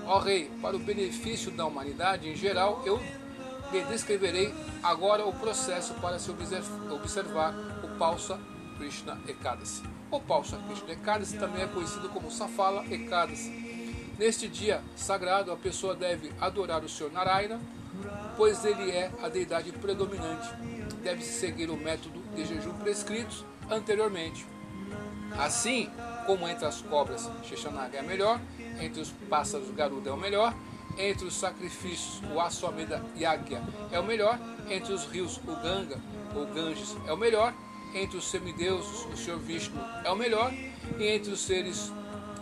Ó 0.07 0.17
Rei, 0.17 0.49
para 0.59 0.75
o 0.75 0.79
benefício 0.79 1.51
da 1.51 1.67
humanidade 1.67 2.27
em 2.27 2.35
geral, 2.35 2.81
eu 2.83 2.99
lhe 3.71 3.83
descreverei 3.83 4.51
agora 4.81 5.23
o 5.23 5.31
processo 5.31 5.93
para 6.01 6.17
se 6.17 6.31
observar 6.31 7.53
o 7.83 7.95
Pausa 7.99 8.39
Krishna 8.79 9.21
Ekadasi. 9.27 9.83
O 10.09 10.19
Pausa 10.19 10.57
Krishna 10.67 10.93
Ekadasi 10.93 11.37
também 11.37 11.61
é 11.61 11.67
conhecido 11.67 12.09
como 12.09 12.31
Safala 12.31 12.83
Ekadasi. 12.91 13.51
Neste 14.17 14.47
dia 14.47 14.81
sagrado, 14.95 15.51
a 15.51 15.55
pessoa 15.55 15.93
deve 15.93 16.31
adorar 16.41 16.83
o 16.83 16.89
Senhor 16.89 17.11
Narayana, 17.11 17.61
pois 18.35 18.65
ele 18.65 18.89
é 18.89 19.11
a 19.21 19.29
deidade 19.29 19.71
predominante. 19.73 20.49
Deve-se 21.03 21.33
seguir 21.33 21.69
o 21.69 21.77
método 21.77 22.19
de 22.35 22.45
jejum 22.45 22.73
prescritos 22.79 23.45
anteriormente. 23.69 24.45
Assim 25.37 25.89
como 26.25 26.47
entre 26.47 26.65
as 26.65 26.81
cobras, 26.81 27.29
Sheshanaga 27.43 27.99
é 27.99 28.01
melhor, 28.01 28.39
entre 28.79 29.01
os 29.01 29.11
pássaros, 29.29 29.69
Garuda 29.71 30.09
é 30.09 30.13
o 30.13 30.17
melhor, 30.17 30.53
entre 30.97 31.25
os 31.25 31.35
sacrifícios, 31.35 32.21
o 32.33 32.39
Aswameda 32.39 33.03
Yagya 33.15 33.61
é 33.91 33.99
o 33.99 34.03
melhor, 34.03 34.39
entre 34.69 34.93
os 34.93 35.05
rios, 35.05 35.37
o 35.37 35.55
Ganga 35.61 35.99
ou 36.35 36.45
Ganges 36.47 36.95
é 37.05 37.13
o 37.13 37.17
melhor, 37.17 37.53
entre 37.93 38.17
os 38.17 38.29
semideuses, 38.29 39.05
o 39.05 39.15
Senhor 39.15 39.39
Vishnu 39.39 39.79
é 40.03 40.11
o 40.11 40.15
melhor, 40.15 40.51
e 40.53 41.07
entre 41.07 41.31
os 41.31 41.41
seres 41.41 41.91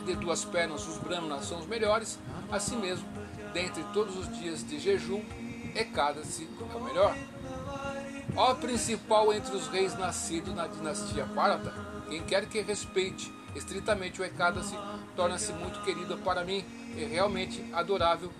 de 0.05 0.15
duas 0.15 0.45
pernas, 0.45 0.87
os 0.87 0.97
Brahmanas 0.97 1.45
são 1.45 1.59
os 1.59 1.67
melhores, 1.67 2.19
assim 2.51 2.77
mesmo, 2.77 3.07
dentre 3.53 3.83
todos 3.93 4.17
os 4.17 4.39
dias 4.39 4.65
de 4.65 4.79
jejum, 4.79 5.23
Ekadasi 5.75 6.47
é 6.73 6.75
o 6.75 6.83
melhor. 6.83 7.15
Ó 8.35 8.53
principal 8.55 9.33
entre 9.33 9.55
os 9.55 9.67
reis 9.67 9.97
nascidos 9.97 10.55
na 10.55 10.67
dinastia 10.67 11.25
Bharata, 11.25 11.73
quem 12.09 12.23
quer 12.23 12.45
que 12.47 12.61
respeite 12.61 13.31
estritamente 13.55 14.21
o 14.21 14.25
Ekadasi 14.25 14.77
torna-se 15.15 15.53
muito 15.53 15.81
querido 15.81 16.17
para 16.17 16.43
mim 16.43 16.65
e 16.95 17.05
realmente 17.05 17.63
adorável 17.73 18.31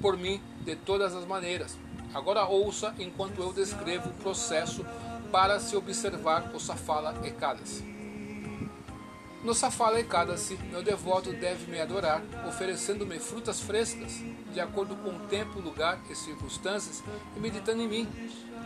por 0.00 0.16
mim 0.16 0.40
de 0.60 0.76
todas 0.76 1.14
as 1.14 1.24
maneiras. 1.24 1.78
Agora 2.12 2.44
ouça 2.46 2.94
enquanto 2.98 3.40
eu 3.40 3.52
descrevo 3.52 4.10
o 4.10 4.14
processo 4.14 4.84
para 5.30 5.58
se 5.58 5.76
observar 5.76 6.50
o 6.54 6.60
Safala 6.60 7.14
Ekadasi. 7.24 7.93
No 9.44 9.52
Safala 9.52 10.00
Ekadasi, 10.00 10.58
meu 10.70 10.82
devoto 10.82 11.30
deve 11.30 11.70
me 11.70 11.78
adorar, 11.78 12.22
oferecendo-me 12.48 13.18
frutas 13.18 13.60
frescas, 13.60 14.22
de 14.50 14.58
acordo 14.58 14.96
com 14.96 15.10
o 15.10 15.18
tempo, 15.28 15.60
lugar 15.60 16.00
e 16.08 16.14
circunstâncias, 16.14 17.04
e 17.36 17.40
meditando 17.40 17.82
em 17.82 17.86
mim, 17.86 18.08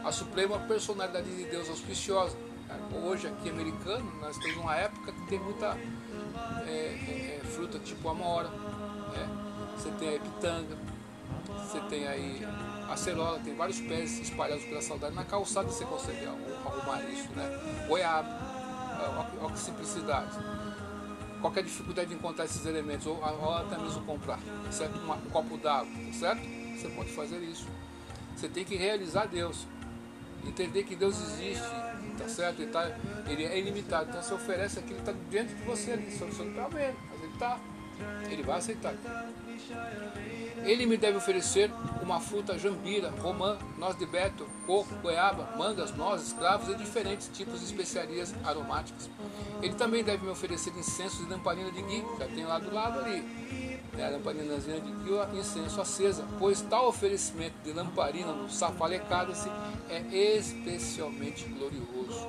a 0.05 0.13
suprema 0.13 0.57
personalidade 0.61 1.29
de 1.35 1.45
Deus 1.47 1.69
auspiciosa. 1.69 2.37
Hoje 3.05 3.27
aqui 3.27 3.51
americano, 3.51 4.09
nós 4.21 4.39
temos 4.39 4.59
uma 4.59 4.77
época 4.77 5.11
que 5.11 5.27
tem 5.27 5.41
muita 5.41 5.77
é, 6.65 6.71
é, 6.71 7.41
é 7.43 7.45
fruta 7.45 7.81
tipo 7.81 8.09
amora, 8.09 8.49
né? 8.49 9.29
você 9.77 9.91
tem 9.99 10.11
aí 10.11 10.21
pitanga, 10.21 10.79
você 11.59 11.81
tem 11.89 12.07
aí 12.07 12.47
acerola, 12.89 13.41
tem 13.41 13.57
vários 13.57 13.81
pés 13.81 14.21
espalhados 14.21 14.65
pela 14.65 14.81
saudade. 14.81 15.13
Na 15.13 15.25
calçada 15.25 15.67
você 15.67 15.85
consegue 15.85 16.25
arrumar 16.25 17.03
isso, 17.11 17.29
né? 17.35 17.85
Goiaba, 17.89 18.29
olha 19.41 19.53
que 19.53 19.59
simplicidade. 19.59 20.39
Qualquer 21.41 21.63
dificuldade 21.63 22.09
de 22.09 22.15
encontrar 22.15 22.45
esses 22.45 22.65
elementos, 22.67 23.07
ou, 23.07 23.17
ou 23.17 23.55
até 23.55 23.79
mesmo 23.79 24.03
comprar, 24.05 24.39
certo? 24.71 24.99
um 24.99 25.31
copo 25.31 25.57
d'água, 25.57 25.89
certo? 26.13 26.43
Você 26.77 26.89
pode 26.89 27.11
fazer 27.11 27.39
isso. 27.39 27.67
Você 28.37 28.49
tem 28.49 28.65
que 28.65 28.77
realizar 28.77 29.27
Deus. 29.27 29.67
Entender 30.47 30.85
que 30.85 30.95
Deus 30.95 31.21
existe, 31.21 31.69
tá 32.17 32.29
certo? 32.29 32.63
Ele, 32.63 32.71
tá, 32.71 32.97
ele 33.29 33.45
é 33.45 33.59
ilimitado. 33.59 34.09
Então 34.09 34.23
você 34.23 34.33
oferece 34.33 34.79
aquilo 34.79 34.95
que 34.95 35.11
está 35.11 35.13
dentro 35.29 35.57
de 35.57 35.63
você 35.65 35.93
ali. 35.93 36.17
Só 36.17 36.27
você 36.27 36.45
não 36.45 36.51
está 36.51 36.69
vendo, 36.69 36.97
mas 37.11 37.23
ele 37.23 37.33
está. 37.33 37.61
Ele 38.31 38.43
vai 38.45 38.59
aceitar. 38.59 38.95
Ele 40.65 40.87
me 40.87 40.97
deve 40.97 41.17
oferecer 41.17 41.71
uma 42.03 42.21
fruta 42.21 42.59
jambira, 42.59 43.11
romã, 43.21 43.59
noz 43.77 43.97
de 43.97 44.07
beto, 44.07 44.47
coco, 44.67 44.95
goiaba, 44.97 45.57
mangas, 45.57 45.95
nozes, 45.95 46.33
cravos 46.33 46.69
e 46.69 46.75
diferentes 46.77 47.31
tipos 47.33 47.61
de 47.61 47.67
especiarias 47.67 48.35
aromáticas. 48.45 49.09
Ele 49.63 49.75
também 49.75 50.05
deve 50.05 50.25
me 50.25 50.31
oferecer 50.31 50.73
incenso 50.77 51.23
e 51.23 51.27
lamparina 51.27 51.71
de 51.71 51.83
gui, 51.83 52.05
já 52.19 52.27
tem 52.27 52.45
lá 52.45 52.59
do 52.59 52.73
lado 52.73 53.01
ali. 53.01 53.21
Né, 53.93 54.11
lamparinazinha 54.11 54.81
de 54.81 54.93
gui, 54.93 55.39
incenso 55.39 55.81
acesa, 55.81 56.25
pois 56.39 56.61
tal 56.63 56.89
oferecimento 56.89 57.55
de 57.65 57.73
lamparina 57.73 58.33
no 58.33 58.49
safalecada-se 58.49 59.49
é 59.89 60.03
especialmente 60.13 61.45
glorioso. 61.47 62.27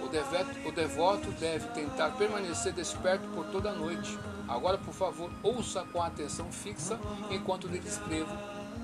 O 0.00 0.68
o 0.68 0.72
devoto 0.72 1.30
deve 1.32 1.66
tentar 1.68 2.10
permanecer 2.10 2.72
desperto 2.72 3.26
por 3.34 3.46
toda 3.46 3.70
a 3.70 3.74
noite 3.74 4.16
Agora, 4.54 4.78
por 4.78 4.94
favor, 4.94 5.32
ouça 5.42 5.84
com 5.92 6.00
atenção 6.00 6.50
fixa 6.52 6.96
enquanto 7.28 7.66
lhe 7.66 7.80
descrevo 7.80 8.32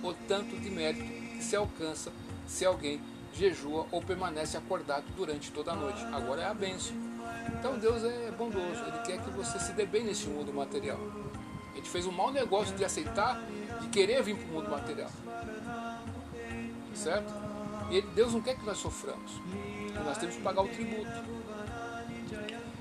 o 0.03 0.13
tanto 0.27 0.57
de 0.57 0.69
mérito 0.69 1.05
que 1.05 1.45
se 1.45 1.55
alcança 1.55 2.11
se 2.45 2.67
alguém 2.67 3.01
jejua 3.33 3.87
ou 3.93 4.03
permanece 4.03 4.57
acordado 4.57 5.05
durante 5.17 5.53
toda 5.53 5.71
a 5.71 5.77
noite. 5.77 6.05
Agora 6.07 6.43
é 6.43 6.47
a 6.47 6.53
benção. 6.53 6.97
Então 7.57 7.79
Deus 7.79 8.03
é 8.03 8.33
bondoso, 8.33 8.83
Ele 8.85 8.99
quer 9.07 9.23
que 9.23 9.31
você 9.31 9.61
se 9.61 9.73
dê 9.73 9.87
bem 9.87 10.03
nesse 10.03 10.27
mundo 10.27 10.53
material. 10.53 10.99
Gente 11.77 11.89
fez 11.89 12.05
um 12.05 12.11
mau 12.11 12.33
negócio 12.33 12.75
de 12.77 12.85
aceitar, 12.85 13.41
de 13.81 13.89
querer 13.91 14.25
vir 14.25 14.37
para 14.37 14.47
o 14.47 14.53
mundo 14.55 14.69
material. 14.69 15.11
Certo? 16.93 17.33
E 17.93 18.03
Deus 18.03 18.35
não 18.35 18.41
quer 18.41 18.57
que 18.57 18.67
nós 18.67 18.79
soframos. 18.79 19.41
Nós 20.05 20.19
temos 20.19 20.35
que 20.35 20.43
pagar 20.43 20.63
o 20.63 20.69
tributo. 20.69 21.11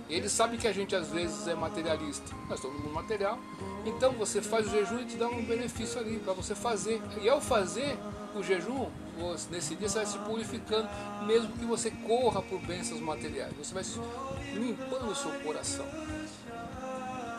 Ele 0.10 0.28
sabe 0.28 0.58
que 0.58 0.68
a 0.68 0.72
gente 0.72 0.96
às 0.96 1.10
vezes 1.10 1.48
é 1.48 1.54
materialista. 1.54 2.36
Nós 2.50 2.62
no 2.64 2.72
mundo 2.72 2.94
material. 2.94 3.38
Então 3.86 4.12
você 4.14 4.42
faz 4.42 4.68
o 4.68 4.72
jejum 4.72 5.00
e 5.00 5.06
te 5.06 5.18
dá 5.18 5.28
um 5.28 5.44
benefício 5.44 6.00
ali 6.00 6.18
para 6.18 6.34
você 6.34 6.56
fazer. 6.56 7.02
E 7.22 7.30
ao 7.30 7.40
fazer 7.40 7.98
o 8.36 8.42
jejum, 8.42 8.90
nesse 9.52 9.76
dia 9.76 9.88
você 9.88 10.00
vai 10.00 10.06
se 10.08 10.18
purificando, 10.20 10.90
mesmo 11.26 11.52
que 11.54 11.66
você 11.66 11.92
corra 11.92 12.42
por 12.42 12.60
bênçãos 12.62 13.00
materiais. 13.00 13.54
Você 13.58 13.74
vai 13.74 13.84
limpando 14.54 15.12
o 15.12 15.16
seu 15.16 15.32
coração. 15.42 15.86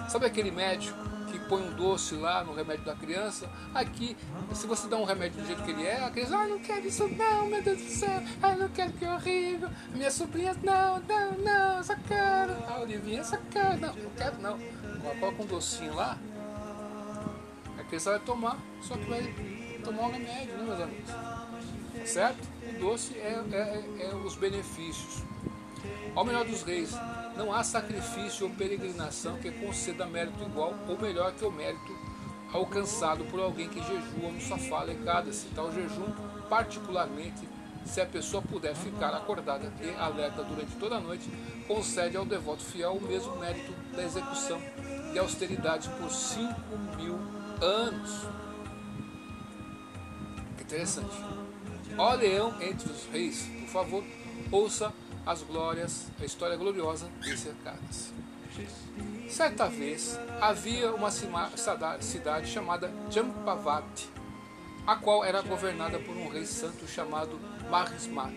Sabe 0.08 0.26
aquele 0.26 0.50
médico 0.50 1.19
que 1.30 1.38
põe 1.40 1.62
um 1.62 1.72
doce 1.75 2.14
lá 2.14 2.44
no 2.44 2.54
remédio 2.54 2.84
da 2.84 2.94
criança? 2.94 3.49
Aqui, 3.75 4.16
se 4.52 4.66
você 4.66 4.88
dá 4.88 4.96
um 4.96 5.04
remédio 5.04 5.40
do 5.40 5.46
jeito 5.46 5.62
que 5.62 5.70
ele 5.70 5.87
é, 5.87 6.04
a 6.04 6.10
criança, 6.10 6.37
ah, 6.37 6.46
não 6.46 6.58
quero 6.58 6.87
isso 6.87 7.08
não, 7.08 7.46
meu 7.46 7.62
Deus 7.62 7.80
do 7.80 7.88
céu, 7.88 8.22
ah, 8.42 8.54
não 8.54 8.68
quero 8.68 8.92
que 8.92 9.04
é 9.04 9.12
horrível. 9.12 9.70
Minha 9.94 10.10
sobrinha, 10.10 10.54
não, 10.62 11.00
não, 11.00 11.32
não, 11.38 11.78
essa 11.78 11.96
cara. 11.96 12.58
A 12.68 12.80
Olivinha, 12.80 13.20
essa 13.20 13.38
cara, 13.38 13.76
não, 13.76 13.94
não 13.94 14.10
quero 14.10 14.38
não. 14.40 14.58
Coloca 15.18 15.42
um 15.42 15.46
docinho 15.46 15.94
lá, 15.94 16.18
a 17.78 17.84
criança 17.84 18.10
vai 18.10 18.20
tomar, 18.20 18.58
só 18.82 18.96
que 18.96 19.04
vai 19.04 19.34
tomar 19.82 20.02
um 20.02 20.12
remédio, 20.12 20.56
né, 20.58 20.64
meus 20.64 20.80
amigos? 20.80 21.10
Certo? 22.04 22.49
O 22.68 22.80
doce 22.80 23.14
é, 23.18 23.42
é, 23.52 24.10
é 24.10 24.14
os 24.14 24.34
benefícios. 24.37 25.22
Ao 26.14 26.25
melhor 26.25 26.44
dos 26.44 26.62
reis, 26.62 26.90
não 27.37 27.52
há 27.52 27.62
sacrifício 27.62 28.46
ou 28.46 28.54
peregrinação 28.54 29.37
que 29.38 29.50
conceda 29.50 30.06
mérito 30.06 30.42
igual 30.42 30.75
ou 30.88 30.99
melhor 30.99 31.32
que 31.32 31.44
o 31.44 31.50
mérito 31.50 31.96
alcançado 32.52 33.25
por 33.26 33.40
alguém 33.40 33.68
que 33.68 33.80
jejua 33.80 34.32
no 34.32 34.40
safá 34.40 34.82
legada-se 34.82 35.46
tal 35.54 35.72
jejum, 35.72 36.12
particularmente 36.49 37.49
se 37.84 38.00
a 38.00 38.06
pessoa 38.06 38.42
puder 38.42 38.75
ficar 38.75 39.14
acordada 39.14 39.72
e 39.80 39.90
alerta 39.99 40.42
durante 40.42 40.76
toda 40.76 40.96
a 40.96 41.00
noite, 41.00 41.30
concede 41.66 42.16
ao 42.16 42.25
devoto 42.25 42.62
fiel 42.62 42.92
o 42.92 43.00
mesmo 43.00 43.37
mérito 43.37 43.72
da 43.94 44.02
execução 44.02 44.60
de 45.12 45.18
austeridade 45.18 45.88
por 45.99 46.10
cinco 46.10 46.78
mil 46.96 47.18
anos. 47.60 48.26
Interessante. 50.60 51.16
Ó 51.96 52.14
leão 52.14 52.54
entre 52.60 52.90
os 52.90 53.06
reis, 53.06 53.49
por 53.60 53.68
favor, 53.68 54.04
ouça 54.52 54.92
as 55.26 55.42
glórias, 55.42 56.08
a 56.20 56.24
história 56.24 56.56
gloriosa 56.56 57.08
de 57.20 57.36
Cercadas. 57.36 58.12
Certa 59.28 59.68
vez 59.68 60.18
havia 60.40 60.92
uma 60.92 61.10
cidade 61.10 62.48
chamada 62.48 62.90
Champavat, 63.10 64.08
a 64.86 64.96
qual 64.96 65.24
era 65.24 65.40
governada 65.40 65.98
por 65.98 66.16
um 66.16 66.28
rei 66.28 66.44
santo 66.44 66.86
chamado 66.86 67.38
Marismat. 67.70 68.34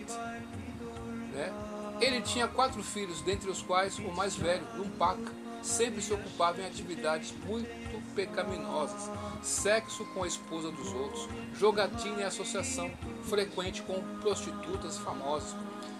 Né? 1.32 1.52
Ele 2.00 2.20
tinha 2.20 2.46
quatro 2.46 2.82
filhos, 2.82 3.22
dentre 3.22 3.50
os 3.50 3.62
quais 3.62 3.98
o 3.98 4.12
mais 4.12 4.36
velho, 4.36 4.66
Lumpaka, 4.76 5.32
sempre 5.62 6.02
se 6.02 6.12
ocupava 6.12 6.60
em 6.60 6.66
atividades 6.66 7.34
muito 7.44 7.68
pecaminosas, 8.14 9.10
sexo 9.42 10.04
com 10.12 10.22
a 10.22 10.26
esposa 10.26 10.70
dos 10.70 10.92
outros, 10.92 11.28
jogatina 11.58 12.20
e 12.20 12.24
associação 12.24 12.90
frequente 13.24 13.82
com 13.82 14.00
prostitutas 14.20 14.98
famosas, 14.98 15.56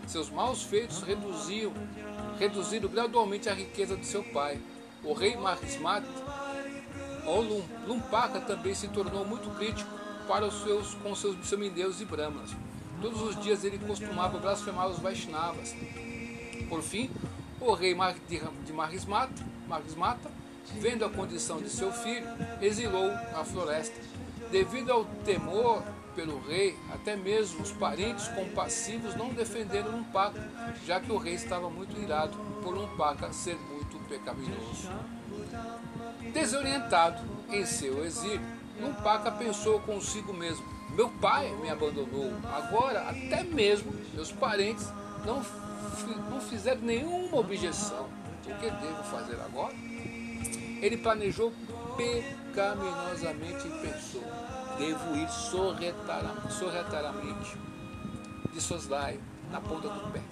seus 0.07 0.31
maus 0.31 0.63
feitos 0.63 1.03
reduziam, 1.03 1.73
reduziram 2.39 2.89
gradualmente 2.89 3.49
a 3.49 3.55
riqueza 3.55 3.97
de 3.97 4.07
seu 4.07 4.23
pai. 4.23 4.61
O 5.03 5.13
rei 5.13 5.37
Marismat, 5.37 6.05
ou 7.27 7.65
Lumpaka, 7.87 8.41
também 8.41 8.75
se 8.75 8.89
tornou 8.89 9.25
muito 9.25 9.51
crítico 9.57 9.91
para 10.27 10.47
os 10.47 10.63
seus, 10.63 10.95
com 10.95 11.15
seus 11.15 11.47
semideuses 11.47 12.01
e 12.01 12.05
brahmanas. 12.05 12.51
Todos 13.01 13.21
os 13.23 13.43
dias 13.43 13.65
ele 13.65 13.79
costumava 13.79 14.39
blasfemar 14.39 14.89
os 14.89 14.99
Vaishnavas. 14.99 15.75
Por 16.69 16.83
fim, 16.83 17.11
o 17.61 17.73
rei 17.75 17.95
de 18.65 18.73
Marismata, 18.73 19.45
Marismata, 19.69 20.31
vendo 20.79 21.05
a 21.05 21.11
condição 21.11 21.59
de 21.59 21.69
seu 21.69 21.93
filho, 21.93 22.27
exilou 22.61 23.11
a 23.35 23.45
floresta. 23.45 23.95
Devido 24.51 24.93
ao 24.93 25.05
temor 25.25 25.83
pelo 26.15 26.41
rei, 26.41 26.77
até 26.93 27.17
mesmo 27.17 27.63
os 27.63 27.73
parentes 27.73 28.29
compassivos 28.29 29.15
não 29.15 29.29
defenderam 29.31 29.97
um 29.97 30.05
paca, 30.05 30.41
já 30.87 31.01
que 31.01 31.11
o 31.11 31.19
rei 31.19 31.35
estava 31.35 31.69
muito 31.69 31.99
irado 32.01 32.37
por 32.63 32.77
um 32.77 32.87
paca 32.97 33.33
ser 33.33 33.57
muito 33.57 33.99
pecaminoso. 34.09 34.91
Desorientado 36.33 37.23
em 37.51 37.67
seu 37.67 38.05
exílio, 38.05 38.41
um 38.81 38.93
paca 38.95 39.31
pensou 39.31 39.81
consigo 39.81 40.33
mesmo: 40.33 40.65
meu 40.91 41.09
pai 41.09 41.51
me 41.57 41.71
abandonou, 41.71 42.33
agora 42.53 43.09
até 43.09 43.43
mesmo 43.43 43.93
meus 44.13 44.33
parentes 44.33 44.87
não, 45.25 45.45
não 46.31 46.41
fizeram 46.41 46.83
nenhuma 46.83 47.39
objeção. 47.39 48.09
O 48.47 48.55
que 48.59 48.71
devo 48.71 49.03
fazer 49.05 49.41
agora? 49.41 49.75
Ele 49.75 50.99
planejou 50.99 51.53
pecaminosamente 51.97 53.67
e 53.67 53.71
pensou: 53.81 54.23
devo 54.79 55.17
ir 55.17 55.29
sorretamente 55.29 57.57
de 58.53 58.61
Soslai, 58.61 59.19
na 59.51 59.61
ponta 59.61 59.89
do 59.89 60.13
pé, 60.13 60.23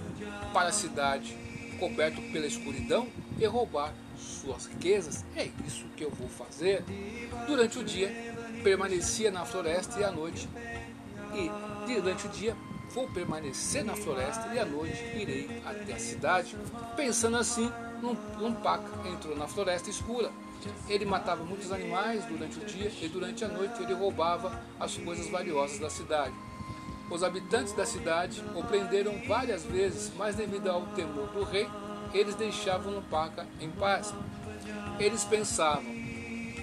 para 0.53 0.69
a 0.69 0.73
cidade, 0.73 1.37
coberto 1.79 2.21
pela 2.33 2.47
escuridão, 2.47 3.09
e 3.39 3.47
roubar 3.47 3.93
suas 4.17 4.67
riquezas. 4.67 5.25
É 5.37 5.49
isso 5.67 5.85
que 5.97 6.05
eu 6.05 6.11
vou 6.11 6.29
fazer. 6.29 6.85
Durante 7.47 7.79
o 7.79 7.85
dia, 7.85 8.09
permanecia 8.63 9.31
na 9.31 9.45
floresta 9.45 9.99
e 9.99 10.05
à 10.05 10.13
noite. 10.13 10.49
E 11.35 11.51
durante 11.87 12.27
o 12.27 12.31
dia, 12.31 12.57
vou 12.93 13.09
permanecer 13.09 13.85
na 13.85 13.97
floresta 13.97 14.55
e 14.55 14.59
à 14.59 14.65
noite 14.65 15.03
irei 15.17 15.63
até 15.65 15.95
a 15.95 15.99
cidade. 15.99 16.57
Pensando 16.95 17.37
assim, 17.37 17.71
um 18.41 18.55
paca 18.55 19.09
entrou 19.09 19.37
na 19.37 19.49
floresta 19.49 19.91
escura 19.91 20.31
ele 20.89 21.05
matava 21.05 21.45
muitos 21.45 21.73
animais 21.73 22.25
durante 22.25 22.59
o 22.59 22.65
dia 22.65 22.91
e 23.01 23.09
durante 23.09 23.45
a 23.45 23.49
noite 23.49 23.83
ele 23.83 23.95
roubava 23.95 24.61
as 24.79 24.97
coisas 24.97 25.29
valiosas 25.29 25.79
da 25.79 25.91
cidade. 25.91 26.35
Os 27.11 27.23
habitantes 27.23 27.73
da 27.75 27.85
cidade 27.85 28.43
o 28.55 28.63
prenderam 28.65 29.13
várias 29.27 29.65
vezes, 29.65 30.11
mas 30.17 30.35
devido 30.35 30.69
ao 30.69 30.87
temor 30.89 31.29
do 31.29 31.45
rei, 31.45 31.69
eles 32.15 32.35
deixavam 32.35 32.93
Nupaca 32.93 33.47
em 33.61 33.71
paz. 33.71 34.15
Eles 34.99 35.25
pensavam 35.25 35.93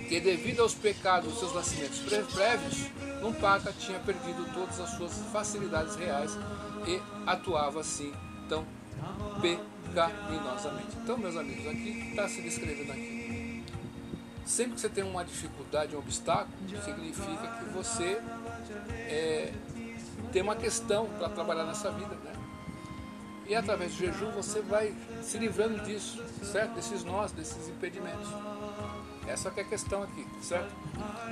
que 0.07 0.19
devido 0.19 0.61
aos 0.61 0.73
pecados 0.73 1.29
dos 1.29 1.39
seus 1.39 1.53
nascimentos 1.53 1.99
prévios, 2.33 2.87
Nupaca 3.21 3.71
tinha 3.73 3.99
perdido 3.99 4.51
todas 4.53 4.79
as 4.79 4.89
suas 4.91 5.13
facilidades 5.31 5.95
reais 5.95 6.35
e 6.87 6.99
atuava 7.27 7.81
assim 7.81 8.11
tão 8.47 8.65
pecaminosamente. 9.39 10.97
Então, 11.03 11.17
meus 11.17 11.35
amigos, 11.35 11.67
aqui 11.67 12.09
está 12.09 12.27
se 12.27 12.41
descrevendo 12.41 12.91
aqui 12.91 13.38
Sempre 14.49 14.73
que 14.73 14.81
você 14.81 14.89
tem 14.89 15.03
uma 15.03 15.23
dificuldade, 15.23 15.95
um 15.95 15.99
obstáculo, 15.99 16.51
significa 16.83 17.47
que 17.59 17.65
você 17.65 18.19
é, 18.89 19.53
tem 20.31 20.41
uma 20.41 20.55
questão 20.55 21.05
para 21.05 21.29
trabalhar 21.29 21.65
nessa 21.65 21.91
vida, 21.91 22.15
né? 22.15 22.33
E 23.47 23.53
através 23.53 23.91
do 23.91 23.99
jejum 23.99 24.31
você 24.31 24.59
vai 24.61 24.95
se 25.21 25.37
livrando 25.37 25.79
disso, 25.83 26.23
certo? 26.43 26.73
Desses 26.73 27.03
nós, 27.03 27.31
desses 27.31 27.69
impedimentos. 27.69 28.27
Essa 29.27 29.49
é 29.49 29.61
a 29.61 29.63
questão 29.63 30.01
aqui, 30.01 30.25
certo? 30.41 30.73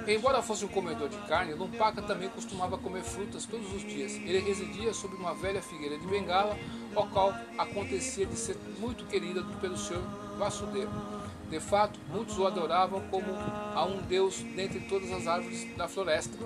Embora 0.08 0.44
fosse 0.44 0.64
um 0.64 0.68
comedor 0.68 1.10
de 1.10 1.18
carne, 1.28 1.56
Lumpaka 1.56 2.04
também 2.04 2.30
costumava 2.30 2.78
comer 2.78 3.02
frutas 3.02 3.48
todos 3.48 3.74
os 3.74 3.82
dias. 3.82 4.14
Ele 4.14 4.42
residia 4.42 4.94
sob 4.94 5.16
uma 5.16 5.34
velha 5.34 5.64
figueira 5.64 5.98
de 5.98 6.06
bengala, 6.06 6.56
o 6.96 7.04
qual 7.08 7.34
acontecia 7.58 8.28
de 8.28 8.36
ser 8.36 8.56
muito 8.78 9.06
querida 9.06 9.44
pelo 9.60 9.76
Senhor 9.76 10.04
Vasudeva. 10.38 11.17
De 11.50 11.60
fato, 11.60 12.00
muitos 12.10 12.38
o 12.38 12.46
adoravam 12.46 13.02
como 13.10 13.28
a 13.74 13.86
um 13.86 14.02
deus 14.02 14.42
dentre 14.56 14.82
todas 14.82 15.12
as 15.12 15.28
árvores 15.28 15.66
da 15.78 15.88
floresta. 15.88 16.38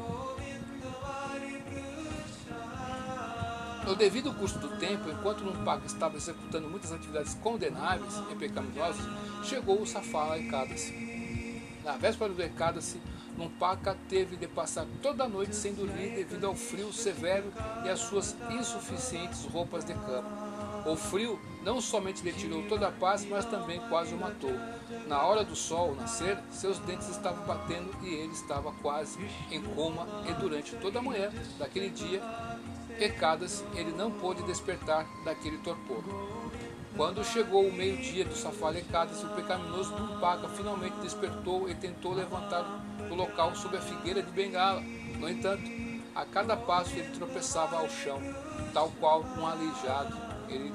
No 3.85 3.95
devido 3.95 4.31
curso 4.33 4.59
do 4.59 4.77
tempo, 4.77 5.09
enquanto 5.09 5.43
Lumpaka 5.43 5.87
estava 5.87 6.15
executando 6.15 6.69
muitas 6.69 6.91
atividades 6.91 7.33
condenáveis 7.35 8.21
e 8.31 8.35
pecaminosas, 8.35 9.05
chegou 9.43 9.81
o 9.81 9.87
Safala 9.87 10.37
e 10.37 10.47
Kadasi. 10.47 11.11
Na 11.83 11.93
véspera 11.97 12.31
do 12.31 12.43
Ekadasi, 12.43 13.01
Lumpaka 13.35 13.97
teve 14.07 14.35
de 14.35 14.47
passar 14.47 14.85
toda 15.01 15.23
a 15.23 15.27
noite 15.27 15.55
sem 15.55 15.73
dormir 15.73 16.11
devido 16.11 16.45
ao 16.45 16.55
frio 16.55 16.93
severo 16.93 17.51
e 17.83 17.89
às 17.89 17.99
suas 18.01 18.35
insuficientes 18.51 19.45
roupas 19.45 19.83
de 19.83 19.93
cama. 19.93 20.50
O 20.85 20.95
frio 20.95 21.39
não 21.63 21.79
somente 21.79 22.23
lhe 22.23 22.33
tirou 22.33 22.63
toda 22.63 22.87
a 22.87 22.91
paz, 22.91 23.23
mas 23.25 23.45
também 23.45 23.79
quase 23.87 24.13
o 24.13 24.17
matou. 24.17 24.53
Na 25.07 25.21
hora 25.23 25.43
do 25.43 25.55
sol 25.55 25.95
nascer, 25.95 26.37
seus 26.49 26.79
dentes 26.79 27.09
estavam 27.09 27.45
batendo 27.45 27.91
e 28.01 28.13
ele 28.13 28.33
estava 28.33 28.71
quase 28.81 29.19
em 29.51 29.61
coma, 29.61 30.07
e 30.27 30.33
durante 30.33 30.75
toda 30.77 30.99
a 30.99 31.01
manhã 31.01 31.31
daquele 31.59 31.89
dia, 31.89 32.21
Ecadas, 32.99 33.63
ele 33.75 33.91
não 33.91 34.11
pôde 34.11 34.43
despertar 34.43 35.07
daquele 35.23 35.57
torpor. 35.59 36.03
Quando 36.95 37.23
chegou 37.23 37.65
o 37.65 37.73
meio-dia 37.73 38.25
do 38.25 38.35
Safalecadas, 38.35 39.23
o 39.23 39.29
pecaminoso 39.29 39.95
Tumpaca 39.95 40.47
finalmente 40.49 40.97
despertou 41.01 41.69
e 41.69 41.73
tentou 41.73 42.13
levantar 42.13 42.63
do 43.07 43.15
local 43.15 43.55
sob 43.55 43.77
a 43.77 43.81
figueira 43.81 44.21
de 44.21 44.31
bengala. 44.31 44.81
No 44.81 45.29
entanto, 45.29 45.63
a 46.13 46.25
cada 46.25 46.57
passo 46.57 46.95
ele 46.95 47.09
tropeçava 47.17 47.77
ao 47.77 47.89
chão, 47.89 48.21
tal 48.73 48.91
qual 48.99 49.23
um 49.37 49.47
aleijado. 49.47 50.30
Ele 50.49 50.71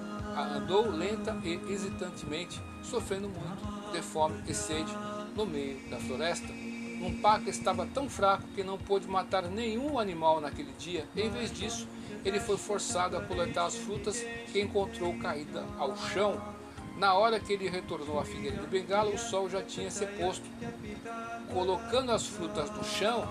andou 0.57 0.91
lenta 0.91 1.37
e 1.45 1.55
hesitantemente, 1.73 2.61
sofrendo 2.83 3.29
muito 3.29 3.93
de 3.93 4.03
fome 4.03 4.43
e 4.49 4.55
sede 4.55 4.93
no 5.35 5.47
meio 5.47 5.79
da 5.89 5.99
floresta. 5.99 6.49
Tumpaca 6.99 7.51
estava 7.51 7.87
tão 7.87 8.09
fraco 8.09 8.49
que 8.55 8.65
não 8.65 8.79
pôde 8.79 9.07
matar 9.07 9.43
nenhum 9.45 9.99
animal 9.99 10.41
naquele 10.41 10.73
dia. 10.73 11.07
Em 11.15 11.31
vez 11.31 11.53
disso, 11.53 11.87
ele 12.25 12.41
foi 12.41 12.57
forçado 12.57 13.17
a 13.17 13.21
coletar 13.21 13.67
as 13.67 13.77
frutas 13.77 14.21
que 14.51 14.61
encontrou 14.61 15.17
caída 15.19 15.65
ao 15.79 15.97
chão. 15.97 16.41
Na 16.97 17.13
hora 17.15 17.39
que 17.39 17.53
ele 17.53 17.69
retornou 17.69 18.19
à 18.19 18.25
figueira 18.25 18.57
de 18.57 18.67
bengala, 18.67 19.11
o 19.11 19.19
sol 19.19 19.49
já 19.49 19.63
tinha 19.63 19.91
se 19.91 20.07
posto. 20.07 20.47
Colocando 21.53 22.11
as 22.11 22.27
frutas 22.27 22.71
no 22.71 22.83
chão, 22.83 23.29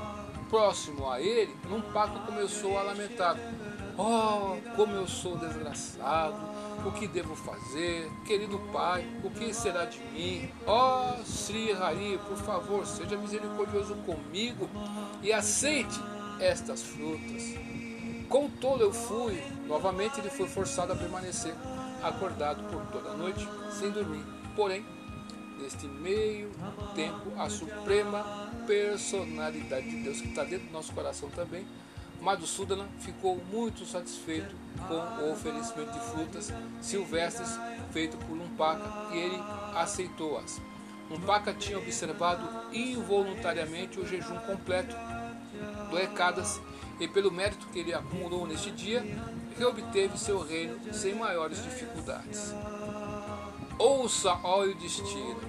próximo 0.50 1.10
a 1.10 1.20
ele, 1.20 1.54
um 1.70 1.82
paco 1.82 2.26
começou 2.28 2.78
a 2.78 2.84
lamentar: 2.84 3.36
Oh, 3.98 4.58
como 4.76 4.94
eu 4.94 5.08
sou 5.08 5.38
desgraçado! 5.38 6.36
O 6.86 6.92
que 6.92 7.08
devo 7.08 7.34
fazer? 7.36 8.12
Querido 8.26 8.60
Pai, 8.74 9.08
o 9.24 9.30
que 9.30 9.54
será 9.54 9.86
de 9.86 10.00
mim? 10.00 10.50
Oh, 10.68 11.24
Sri 11.24 11.72
Hari, 11.72 12.20
por 12.28 12.36
favor, 12.36 12.86
seja 12.86 13.18
misericordioso 13.18 13.96
comigo 14.06 14.70
e 15.24 15.32
aceite 15.32 15.98
estas 16.40 16.84
frutas. 16.84 17.56
Com 18.28 18.50
tolo 18.50 18.82
eu 18.82 18.92
fui. 18.92 19.42
Novamente 19.66 20.20
ele 20.20 20.30
foi 20.30 20.48
forçado 20.48 20.92
a 20.92 20.96
permanecer 20.96 21.56
acordado 22.04 22.64
por 22.70 22.86
toda 22.88 23.12
a 23.12 23.18
noite, 23.18 23.48
sem 23.80 23.92
dormir. 23.92 24.24
Porém, 24.58 24.86
neste 25.58 25.88
meio 25.88 26.52
tempo, 26.94 27.32
a 27.38 27.50
suprema 27.50 28.52
personalidade 28.68 29.90
de 29.90 30.04
Deus, 30.04 30.20
que 30.20 30.28
está 30.28 30.44
dentro 30.44 30.68
do 30.68 30.74
nosso 30.74 30.92
coração 30.92 31.30
também, 31.30 31.66
Madhusudana 32.26 32.88
ficou 32.98 33.40
muito 33.52 33.86
satisfeito 33.86 34.56
com 34.88 34.96
o 35.24 35.32
oferecimento 35.32 35.92
de 35.92 36.00
frutas 36.00 36.52
silvestres 36.82 37.56
feito 37.92 38.18
por 38.18 38.36
Lumpaka 38.36 39.14
e 39.14 39.18
ele 39.18 39.40
aceitou-as. 39.76 40.60
Lumpaka 41.08 41.54
tinha 41.54 41.78
observado 41.78 42.74
involuntariamente 42.74 44.00
o 44.00 44.08
jejum 44.08 44.40
completo 44.40 44.96
do 45.92 46.00
Ekadas 46.00 46.60
e 47.00 47.08
pelo 47.08 47.30
mérito 47.30 47.68
que 47.68 47.78
ele 47.78 47.94
acumulou 47.94 48.48
neste 48.48 48.72
dia, 48.72 49.06
reobteve 49.56 50.18
seu 50.18 50.42
reino 50.42 50.92
sem 50.92 51.14
maiores 51.14 51.62
dificuldades. 51.62 52.56
Ouça, 53.78 54.40
ó 54.44 54.64
o 54.64 54.74
destino, 54.74 55.40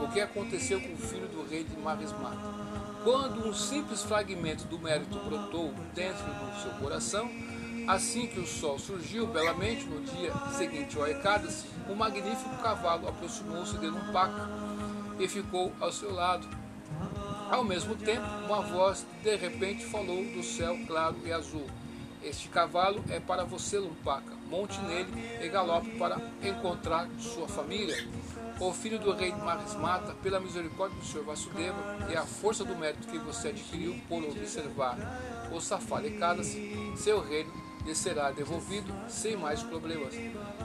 o 0.00 0.08
que 0.08 0.20
aconteceu 0.20 0.80
com 0.80 0.92
o 0.92 0.96
filho 0.96 1.28
do 1.28 1.48
rei 1.48 1.64
de 1.64 1.76
Marismata. 1.76 2.64
Quando 3.02 3.46
um 3.46 3.52
simples 3.52 4.02
fragmento 4.02 4.64
do 4.64 4.78
mérito 4.78 5.18
brotou 5.18 5.72
dentro 5.94 6.24
do 6.24 6.62
seu 6.62 6.70
coração, 6.80 7.30
assim 7.86 8.26
que 8.26 8.40
o 8.40 8.46
sol 8.46 8.78
surgiu 8.78 9.26
belamente 9.26 9.84
no 9.84 10.00
dia 10.00 10.32
seguinte 10.56 10.96
ao 10.98 11.06
Ecádice, 11.06 11.66
um 11.88 11.94
magnífico 11.94 12.56
cavalo 12.62 13.08
aproximou-se 13.08 13.76
de 13.78 13.86
Lumpaca 13.86 14.48
e 15.18 15.28
ficou 15.28 15.72
ao 15.80 15.92
seu 15.92 16.12
lado 16.12 16.48
ao 17.50 17.62
mesmo 17.62 17.94
tempo, 17.94 18.26
uma 18.46 18.62
voz 18.62 19.06
de 19.22 19.36
repente 19.36 19.84
falou 19.84 20.24
do 20.24 20.42
céu 20.42 20.76
claro 20.86 21.16
e 21.24 21.32
azul. 21.32 21.66
Este 22.22 22.48
cavalo 22.48 23.04
é 23.10 23.20
para 23.20 23.44
você, 23.44 23.78
Lumpaca. 23.78 24.32
Monte 24.48 24.80
nele 24.80 25.12
e 25.42 25.48
galope 25.48 25.90
para 25.98 26.18
encontrar 26.42 27.08
sua 27.18 27.46
família. 27.46 28.08
O 28.60 28.72
filho 28.72 28.98
do 28.98 29.12
rei 29.12 29.32
Marismata, 29.32 30.14
pela 30.22 30.38
misericórdia 30.38 30.98
do 30.98 31.04
Senhor 31.04 31.24
Vasudeva 31.24 31.76
e 32.10 32.16
a 32.16 32.24
força 32.24 32.64
do 32.64 32.76
mérito 32.76 33.08
que 33.08 33.18
você 33.18 33.48
adquiriu 33.48 34.00
por 34.08 34.22
observar 34.22 34.96
o 35.52 35.60
safari 35.60 36.12
cada-se, 36.12 36.92
seu 36.96 37.20
reino 37.20 37.52
lhe 37.84 37.94
será 37.94 38.30
devolvido 38.30 38.94
sem 39.08 39.36
mais 39.36 39.62
problemas. 39.62 40.14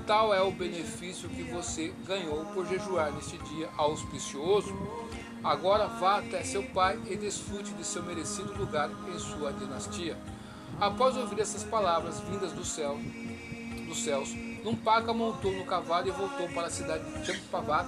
Tal 0.06 0.34
é 0.34 0.42
o 0.42 0.52
benefício 0.52 1.28
que 1.30 1.44
você 1.44 1.94
ganhou 2.06 2.46
por 2.46 2.66
jejuar 2.68 3.12
neste 3.12 3.38
dia 3.40 3.70
auspicioso. 3.76 4.74
Agora 5.44 5.88
vá 5.88 6.20
até 6.20 6.44
seu 6.44 6.64
pai 6.64 7.00
e 7.10 7.16
desfrute 7.16 7.74
de 7.74 7.84
seu 7.84 8.04
merecido 8.04 8.54
lugar 8.58 8.90
em 9.14 9.20
sua 9.20 9.52
dinastia. 9.52 10.18
Após 10.80 11.18
ouvir 11.18 11.42
essas 11.42 11.64
palavras 11.64 12.20
vindas 12.22 12.54
do 12.54 12.64
céu, 12.64 12.98
dos 13.88 14.04
céus, 14.04 14.30
Numpaka 14.64 15.14
montou 15.14 15.52
no 15.52 15.66
cavalo 15.66 16.08
e 16.08 16.12
voltou 16.12 16.48
para 16.50 16.68
a 16.68 16.70
cidade 16.70 17.04
de 17.12 17.26
Champavat. 17.26 17.88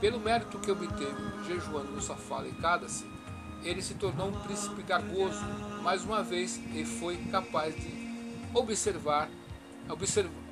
Pelo 0.00 0.20
mérito 0.20 0.58
que 0.58 0.70
obteve 0.70 1.44
jejuando 1.46 1.92
no 1.92 2.00
Safala 2.00 2.48
e 2.48 2.52
Kadasi, 2.52 3.04
ele 3.62 3.82
se 3.82 3.94
tornou 3.94 4.28
um 4.28 4.40
príncipe 4.40 4.82
garboso 4.82 5.44
mais 5.82 6.04
uma 6.04 6.22
vez 6.22 6.60
e 6.72 6.84
foi 6.84 7.16
capaz 7.30 7.74
de 7.74 7.90
observar, 8.54 9.28
observar 9.88 10.48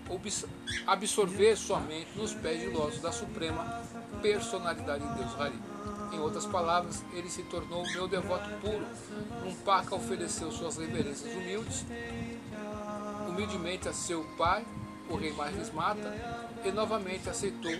absorver 0.86 1.56
somente 1.56 2.16
nos 2.16 2.32
pés 2.32 2.60
de 2.60 2.68
lótus 2.68 3.00
da 3.00 3.10
suprema 3.10 3.82
personalidade 4.22 5.06
de 5.06 5.14
Deus 5.14 5.40
Hari. 5.40 5.58
Em 6.12 6.20
outras 6.20 6.46
palavras, 6.46 7.04
ele 7.12 7.28
se 7.28 7.42
tornou 7.44 7.82
meu 7.92 8.06
devoto 8.06 8.48
puro. 8.60 8.86
Um 9.44 9.54
paca 9.64 9.94
ofereceu 9.94 10.52
suas 10.52 10.76
reverências 10.76 11.34
humildes, 11.34 11.84
humildemente 13.28 13.88
a 13.88 13.92
seu 13.92 14.24
pai, 14.38 14.64
o 15.08 15.16
rei 15.16 15.32
Marismata, 15.32 16.14
e 16.64 16.72
novamente 16.72 17.28
aceitou 17.28 17.72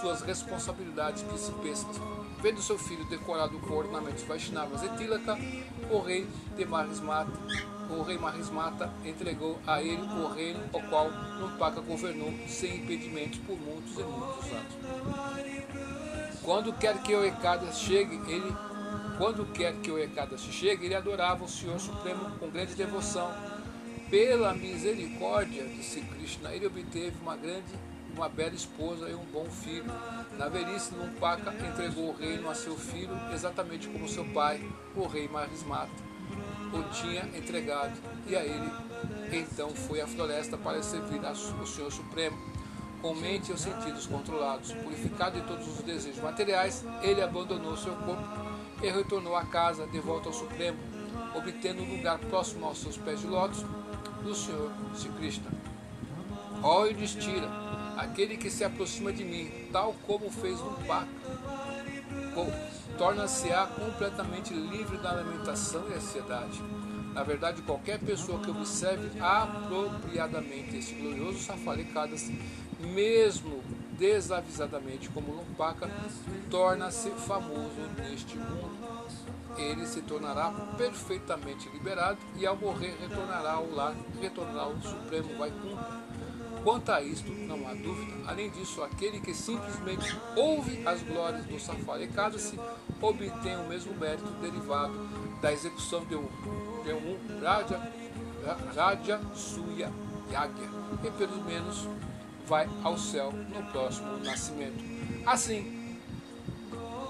suas 0.00 0.20
responsabilidades 0.22 1.22
principescas. 1.22 1.96
Vendo 2.42 2.60
seu 2.60 2.78
filho 2.78 3.04
decorado 3.06 3.58
com 3.60 3.74
ornamentos 3.74 4.22
Vaishnavas 4.24 4.82
e 4.82 4.88
Tilaka, 4.96 5.38
o 5.90 5.98
rei 6.00 6.26
de 6.56 6.64
Marismata, 6.64 7.32
o 7.88 8.02
rei 8.02 8.18
Marismata 8.18 8.92
entregou 9.04 9.58
a 9.66 9.80
ele 9.80 10.02
o 10.02 10.28
reino, 10.28 10.60
o 10.72 10.82
qual 10.88 11.10
Numpaka 11.10 11.80
governou 11.80 12.32
sem 12.46 12.76
impedimentos 12.76 13.38
por 13.40 13.58
muitos 13.58 13.92
e 13.98 14.02
muitos 14.02 14.44
anos. 14.52 14.74
Quando 16.42 16.72
quer 16.74 16.98
que 17.02 17.14
o 17.14 17.24
Ekada 17.24 17.72
chegue, 17.72 18.20
ele 18.30 18.54
quando 19.18 19.46
quer 19.46 19.74
que 19.76 19.90
o 19.90 19.98
Ekada 19.98 20.36
chegue, 20.36 20.84
ele 20.84 20.94
adorava 20.94 21.44
o 21.44 21.48
Senhor 21.48 21.78
Supremo 21.80 22.30
com 22.38 22.50
grande 22.50 22.74
devoção. 22.74 23.32
Pela 24.10 24.54
misericórdia 24.54 25.64
de 25.64 25.82
Sri 25.82 26.00
Krishna, 26.02 26.52
ele 26.52 26.66
obteve 26.66 27.16
uma 27.20 27.36
grande, 27.36 27.74
uma 28.14 28.28
bela 28.28 28.54
esposa 28.54 29.08
e 29.08 29.14
um 29.14 29.24
bom 29.24 29.46
filho. 29.46 29.92
Na 30.38 30.48
velhice, 30.48 30.94
Lumpaka 30.94 31.52
entregou 31.52 32.10
o 32.10 32.16
reino 32.16 32.48
a 32.48 32.54
seu 32.54 32.76
filho, 32.76 33.18
exatamente 33.34 33.88
como 33.88 34.08
seu 34.08 34.24
pai, 34.26 34.62
o 34.94 35.06
rei 35.06 35.26
Marismata, 35.26 35.90
o 36.72 36.82
tinha 36.94 37.22
entregado, 37.36 37.98
e 38.28 38.36
a 38.36 38.44
ele 38.44 38.70
então 39.32 39.70
foi 39.70 40.00
à 40.00 40.06
floresta 40.06 40.56
para 40.56 40.80
servir 40.84 41.20
o 41.20 41.66
Senhor 41.66 41.90
Supremo 41.90 42.36
com 43.02 43.14
mente 43.14 43.50
e 43.50 43.54
os 43.54 43.60
sentidos 43.60 44.06
controlados, 44.06 44.72
purificado 44.72 45.40
de 45.40 45.46
todos 45.46 45.66
os 45.66 45.82
desejos 45.82 46.22
materiais, 46.22 46.84
ele 47.02 47.20
abandonou 47.20 47.76
seu 47.76 47.94
corpo 47.96 48.22
e 48.82 48.88
retornou 48.88 49.34
à 49.36 49.44
casa 49.44 49.86
de 49.86 49.98
volta 50.00 50.28
ao 50.28 50.32
Supremo, 50.32 50.78
obtendo 51.34 51.82
um 51.82 51.96
lugar 51.96 52.18
próximo 52.18 52.66
aos 52.66 52.78
seus 52.78 52.96
pés 52.96 53.20
de 53.20 53.26
lótus 53.26 53.64
do 54.26 54.34
Senhor 54.34 54.72
Sri 54.94 55.08
Krishna. 55.10 55.50
Ó 56.62 56.84
Yudhishthira, 56.84 57.48
aquele 57.96 58.36
que 58.36 58.50
se 58.50 58.64
aproxima 58.64 59.12
de 59.12 59.24
mim, 59.24 59.68
tal 59.72 59.94
como 60.04 60.28
fez 60.30 60.60
um 60.60 60.74
pacto, 60.84 61.14
torna-se-á 62.98 63.66
completamente 63.68 64.52
livre 64.52 64.98
da 64.98 65.12
lamentação 65.12 65.84
e 65.88 65.94
ansiedade. 65.94 66.60
Na 67.14 67.22
verdade, 67.22 67.62
qualquer 67.62 67.98
pessoa 68.00 68.40
que 68.40 68.50
observe 68.50 69.08
apropriadamente 69.20 70.76
esse 70.76 70.94
glorioso 70.94 71.38
Safalikadas, 71.38 72.30
mesmo 72.80 73.62
desavisadamente 73.92 75.08
como 75.08 75.32
Lumpaka, 75.32 75.88
torna-se 76.50 77.10
famoso 77.10 77.80
neste 77.98 78.36
mundo. 78.36 78.95
Ele 79.56 79.86
se 79.86 80.02
tornará 80.02 80.50
perfeitamente 80.76 81.68
liberado 81.70 82.18
e 82.36 82.46
ao 82.46 82.56
morrer 82.56 82.96
retornará 83.00 83.52
ao 83.52 83.70
lar, 83.70 83.94
retornará 84.20 84.62
ao 84.62 84.80
Supremo 84.80 85.36
Vaikunta 85.36 86.06
Quanto 86.66 86.90
a 86.90 87.00
isto, 87.00 87.30
não 87.30 87.64
há 87.68 87.74
dúvida. 87.74 88.12
Além 88.26 88.50
disso, 88.50 88.82
aquele 88.82 89.20
que 89.20 89.32
simplesmente 89.32 90.16
ouve 90.34 90.82
as 90.84 91.00
glórias 91.00 91.46
do 91.46 91.60
Safari 91.60 92.10
se 92.40 92.58
obtém 93.00 93.56
o 93.56 93.68
mesmo 93.68 93.94
mérito 93.94 94.28
derivado 94.40 95.08
da 95.40 95.52
execução 95.52 96.04
de 96.06 96.16
um, 96.16 96.26
de 96.82 96.92
um 96.92 97.40
Raja, 97.40 97.80
Raja 98.74 99.20
Suya 99.32 99.92
Yagya, 100.28 100.68
e 101.04 101.10
pelo 101.12 101.44
menos 101.44 101.86
vai 102.48 102.68
ao 102.82 102.98
céu 102.98 103.30
no 103.30 103.62
próximo 103.70 104.16
nascimento. 104.24 104.82
Assim, 105.24 105.75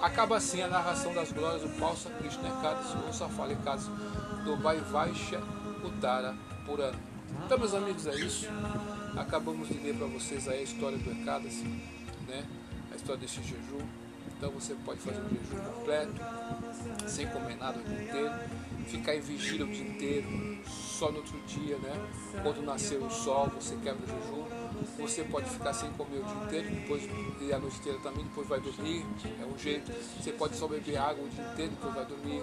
acaba 0.03 0.37
assim 0.37 0.63
a 0.63 0.69
narração 0.69 1.13
das 1.15 1.33
glórias 1.33 1.63
do 1.63 1.69
Palsa 1.79 2.11
Krishna 2.11 2.49
Ekadasi 2.49 2.97
ou 3.07 3.13
Safari 3.13 3.53
Ekadasi 3.53 3.91
do 4.45 4.57
Vaivasha 4.57 5.41
Uttara 5.85 6.35
Purana. 6.65 6.99
Então, 7.45 7.59
meus 7.59 7.75
amigos, 7.75 8.07
é 8.07 8.15
isso. 8.15 8.47
Acabamos 9.17 9.69
de 9.69 9.79
ler 9.79 9.95
para 9.97 10.07
vocês 10.07 10.49
aí 10.49 10.61
a 10.61 10.63
história 10.63 10.99
do 10.99 11.11
Ekadasi, 11.11 11.65
né? 12.27 12.45
a 12.93 12.97
história 12.97 13.21
desse 13.21 13.43
jejum. 13.43 13.87
Então 14.37 14.51
você 14.51 14.75
pode 14.85 15.01
fazer 15.01 15.21
um 15.21 15.29
jejum 15.29 15.65
completo, 15.65 16.13
sem 17.07 17.27
comer 17.29 17.57
nada 17.57 17.79
o 17.79 17.83
dia 17.83 18.03
inteiro, 18.03 18.33
ficar 18.87 19.17
em 19.17 19.21
vigília 19.21 19.65
o 19.65 19.69
dia 19.69 19.87
inteiro, 19.87 20.29
só 20.67 21.11
no 21.11 21.19
outro 21.19 21.41
dia, 21.47 21.77
né? 21.79 21.93
Quando 22.43 22.63
nascer 22.63 22.99
o 22.99 23.11
sol, 23.11 23.49
você 23.49 23.77
quebra 23.77 24.03
o 24.05 24.07
jejum. 24.07 24.66
Você 24.99 25.25
pode 25.25 25.49
ficar 25.51 25.73
sem 25.73 25.91
comer 25.93 26.19
o 26.19 26.25
dia 26.25 26.45
inteiro, 26.45 26.71
depois 26.75 27.03
e 27.41 27.53
a 27.53 27.59
noite 27.59 27.79
inteira 27.79 27.99
também, 28.01 28.25
depois 28.25 28.49
vai 28.49 28.61
dormir, 28.61 29.05
é 29.41 29.45
um 29.45 29.59
jeito. 29.59 29.93
Você 30.21 30.33
pode 30.33 30.57
só 30.57 30.67
beber 30.67 30.97
água 30.97 31.25
o 31.25 31.29
dia 31.29 31.45
inteiro, 31.53 31.71
depois 31.73 31.95
vai 31.95 32.05
dormir. 32.05 32.43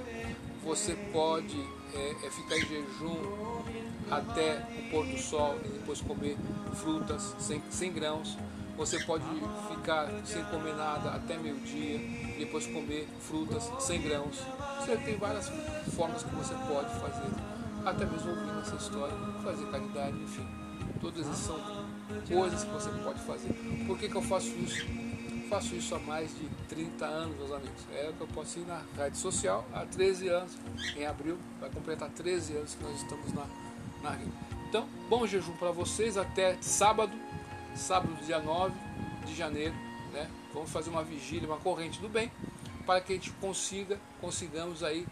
Você 0.64 0.96
pode 1.12 1.60
é, 1.94 2.26
é 2.26 2.30
ficar 2.30 2.58
em 2.58 2.62
jejum 2.62 3.64
até 4.10 4.68
o 4.78 4.92
pôr 4.92 5.06
do 5.06 5.18
sol 5.18 5.60
e 5.66 5.68
depois 5.68 6.02
comer 6.02 6.38
frutas 6.76 7.36
sem, 7.40 7.62
sem 7.70 7.92
grãos. 7.92 8.38
Você 8.78 9.00
pode 9.04 9.24
ficar 9.70 10.10
sem 10.26 10.44
comer 10.46 10.74
nada 10.76 11.12
até 11.12 11.38
meio-dia, 11.38 12.00
depois 12.40 12.66
comer 12.66 13.08
frutas 13.20 13.72
sem 13.80 14.02
grãos. 14.02 14.40
Você 14.80 14.98
tem 14.98 15.16
várias 15.18 15.52
formas 15.96 16.24
que 16.24 16.36
você 16.36 16.56
pode 16.68 16.90
fazer, 17.00 17.30
até 17.86 18.06
mesmo 18.06 18.32
ouvindo 18.32 18.60
essa 18.62 18.76
história, 18.76 19.16
fazer 19.44 19.66
caridade, 19.68 20.18
enfim. 20.18 20.48
Todas 21.00 21.28
essas 21.28 21.38
são 21.38 21.83
coisas 22.28 22.64
que 22.64 22.72
você 22.72 22.90
pode 23.04 23.20
fazer. 23.22 23.54
Por 23.86 23.98
que, 23.98 24.10
que 24.10 24.16
eu 24.16 24.22
faço 24.22 24.50
isso? 24.50 24.86
faço 25.50 25.76
isso 25.76 25.94
há 25.94 26.00
mais 26.00 26.32
de 26.32 26.48
30 26.68 27.06
anos, 27.06 27.38
meus 27.38 27.52
amigos. 27.52 27.86
É 27.92 28.12
que 28.18 28.22
eu 28.22 28.28
posso 28.28 28.58
ir 28.58 28.66
na 28.66 28.82
rede 28.98 29.18
social 29.18 29.64
há 29.72 29.86
13 29.86 30.28
anos. 30.30 30.58
Em 30.96 31.06
abril 31.06 31.38
vai 31.60 31.70
completar 31.70 32.10
13 32.10 32.58
anos 32.58 32.74
que 32.74 32.84
nós 32.84 32.96
estamos 32.96 33.32
na 33.34 33.46
na 34.04 34.12
rede. 34.12 34.32
Então, 34.68 34.88
bom 35.10 35.26
jejum 35.26 35.54
para 35.54 35.72
vocês 35.72 36.18
até 36.18 36.58
sábado, 36.62 37.14
sábado 37.76 38.14
dia 38.26 38.40
9 38.40 38.74
de 39.26 39.34
janeiro, 39.34 39.74
né? 40.12 40.30
Vamos 40.54 40.70
fazer 40.70 40.90
uma 40.90 41.04
vigília, 41.04 41.48
uma 41.48 41.58
corrente 41.58 42.00
do 42.00 42.10
bem, 42.10 42.32
para 42.86 43.00
que 43.00 43.14
a 43.14 43.16
gente 43.16 43.32
consiga, 43.32 43.98
consigamos 44.20 44.84
aí 44.84 45.08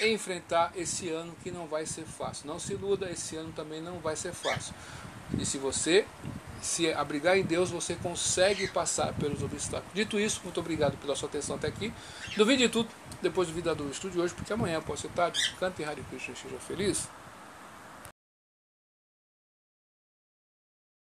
enfrentar 0.00 0.72
esse 0.76 1.08
ano 1.08 1.34
que 1.42 1.50
não 1.50 1.66
vai 1.66 1.84
ser 1.84 2.04
fácil. 2.04 2.46
Não 2.46 2.58
se 2.58 2.72
iluda, 2.74 3.10
esse 3.10 3.36
ano 3.36 3.52
também 3.52 3.82
não 3.82 3.98
vai 3.98 4.14
ser 4.14 4.32
fácil. 4.32 4.72
E 5.38 5.44
se 5.44 5.58
você 5.58 6.06
se 6.60 6.92
abrigar 6.92 7.36
em 7.36 7.42
Deus, 7.42 7.70
você 7.70 7.94
consegue 7.94 8.68
passar 8.68 9.12
pelos 9.14 9.42
obstáculos. 9.42 9.92
Dito 9.94 10.18
isso, 10.18 10.40
muito 10.44 10.60
obrigado 10.60 10.96
pela 10.98 11.16
sua 11.16 11.28
atenção 11.28 11.56
até 11.56 11.68
aqui. 11.68 11.92
Duvide 12.36 12.64
de 12.64 12.68
tudo 12.68 12.88
depois 13.22 13.48
do 13.48 13.54
Vida 13.54 13.74
do 13.74 13.90
Estude 13.90 14.18
hoje, 14.18 14.34
porque 14.34 14.52
amanhã 14.52 14.80
pode 14.80 15.00
ser 15.00 15.08
tarde. 15.08 15.38
Cante 15.58 15.82
Hare 15.84 16.02
Krishna, 16.10 16.34
seja 16.34 16.58
feliz. 16.58 17.08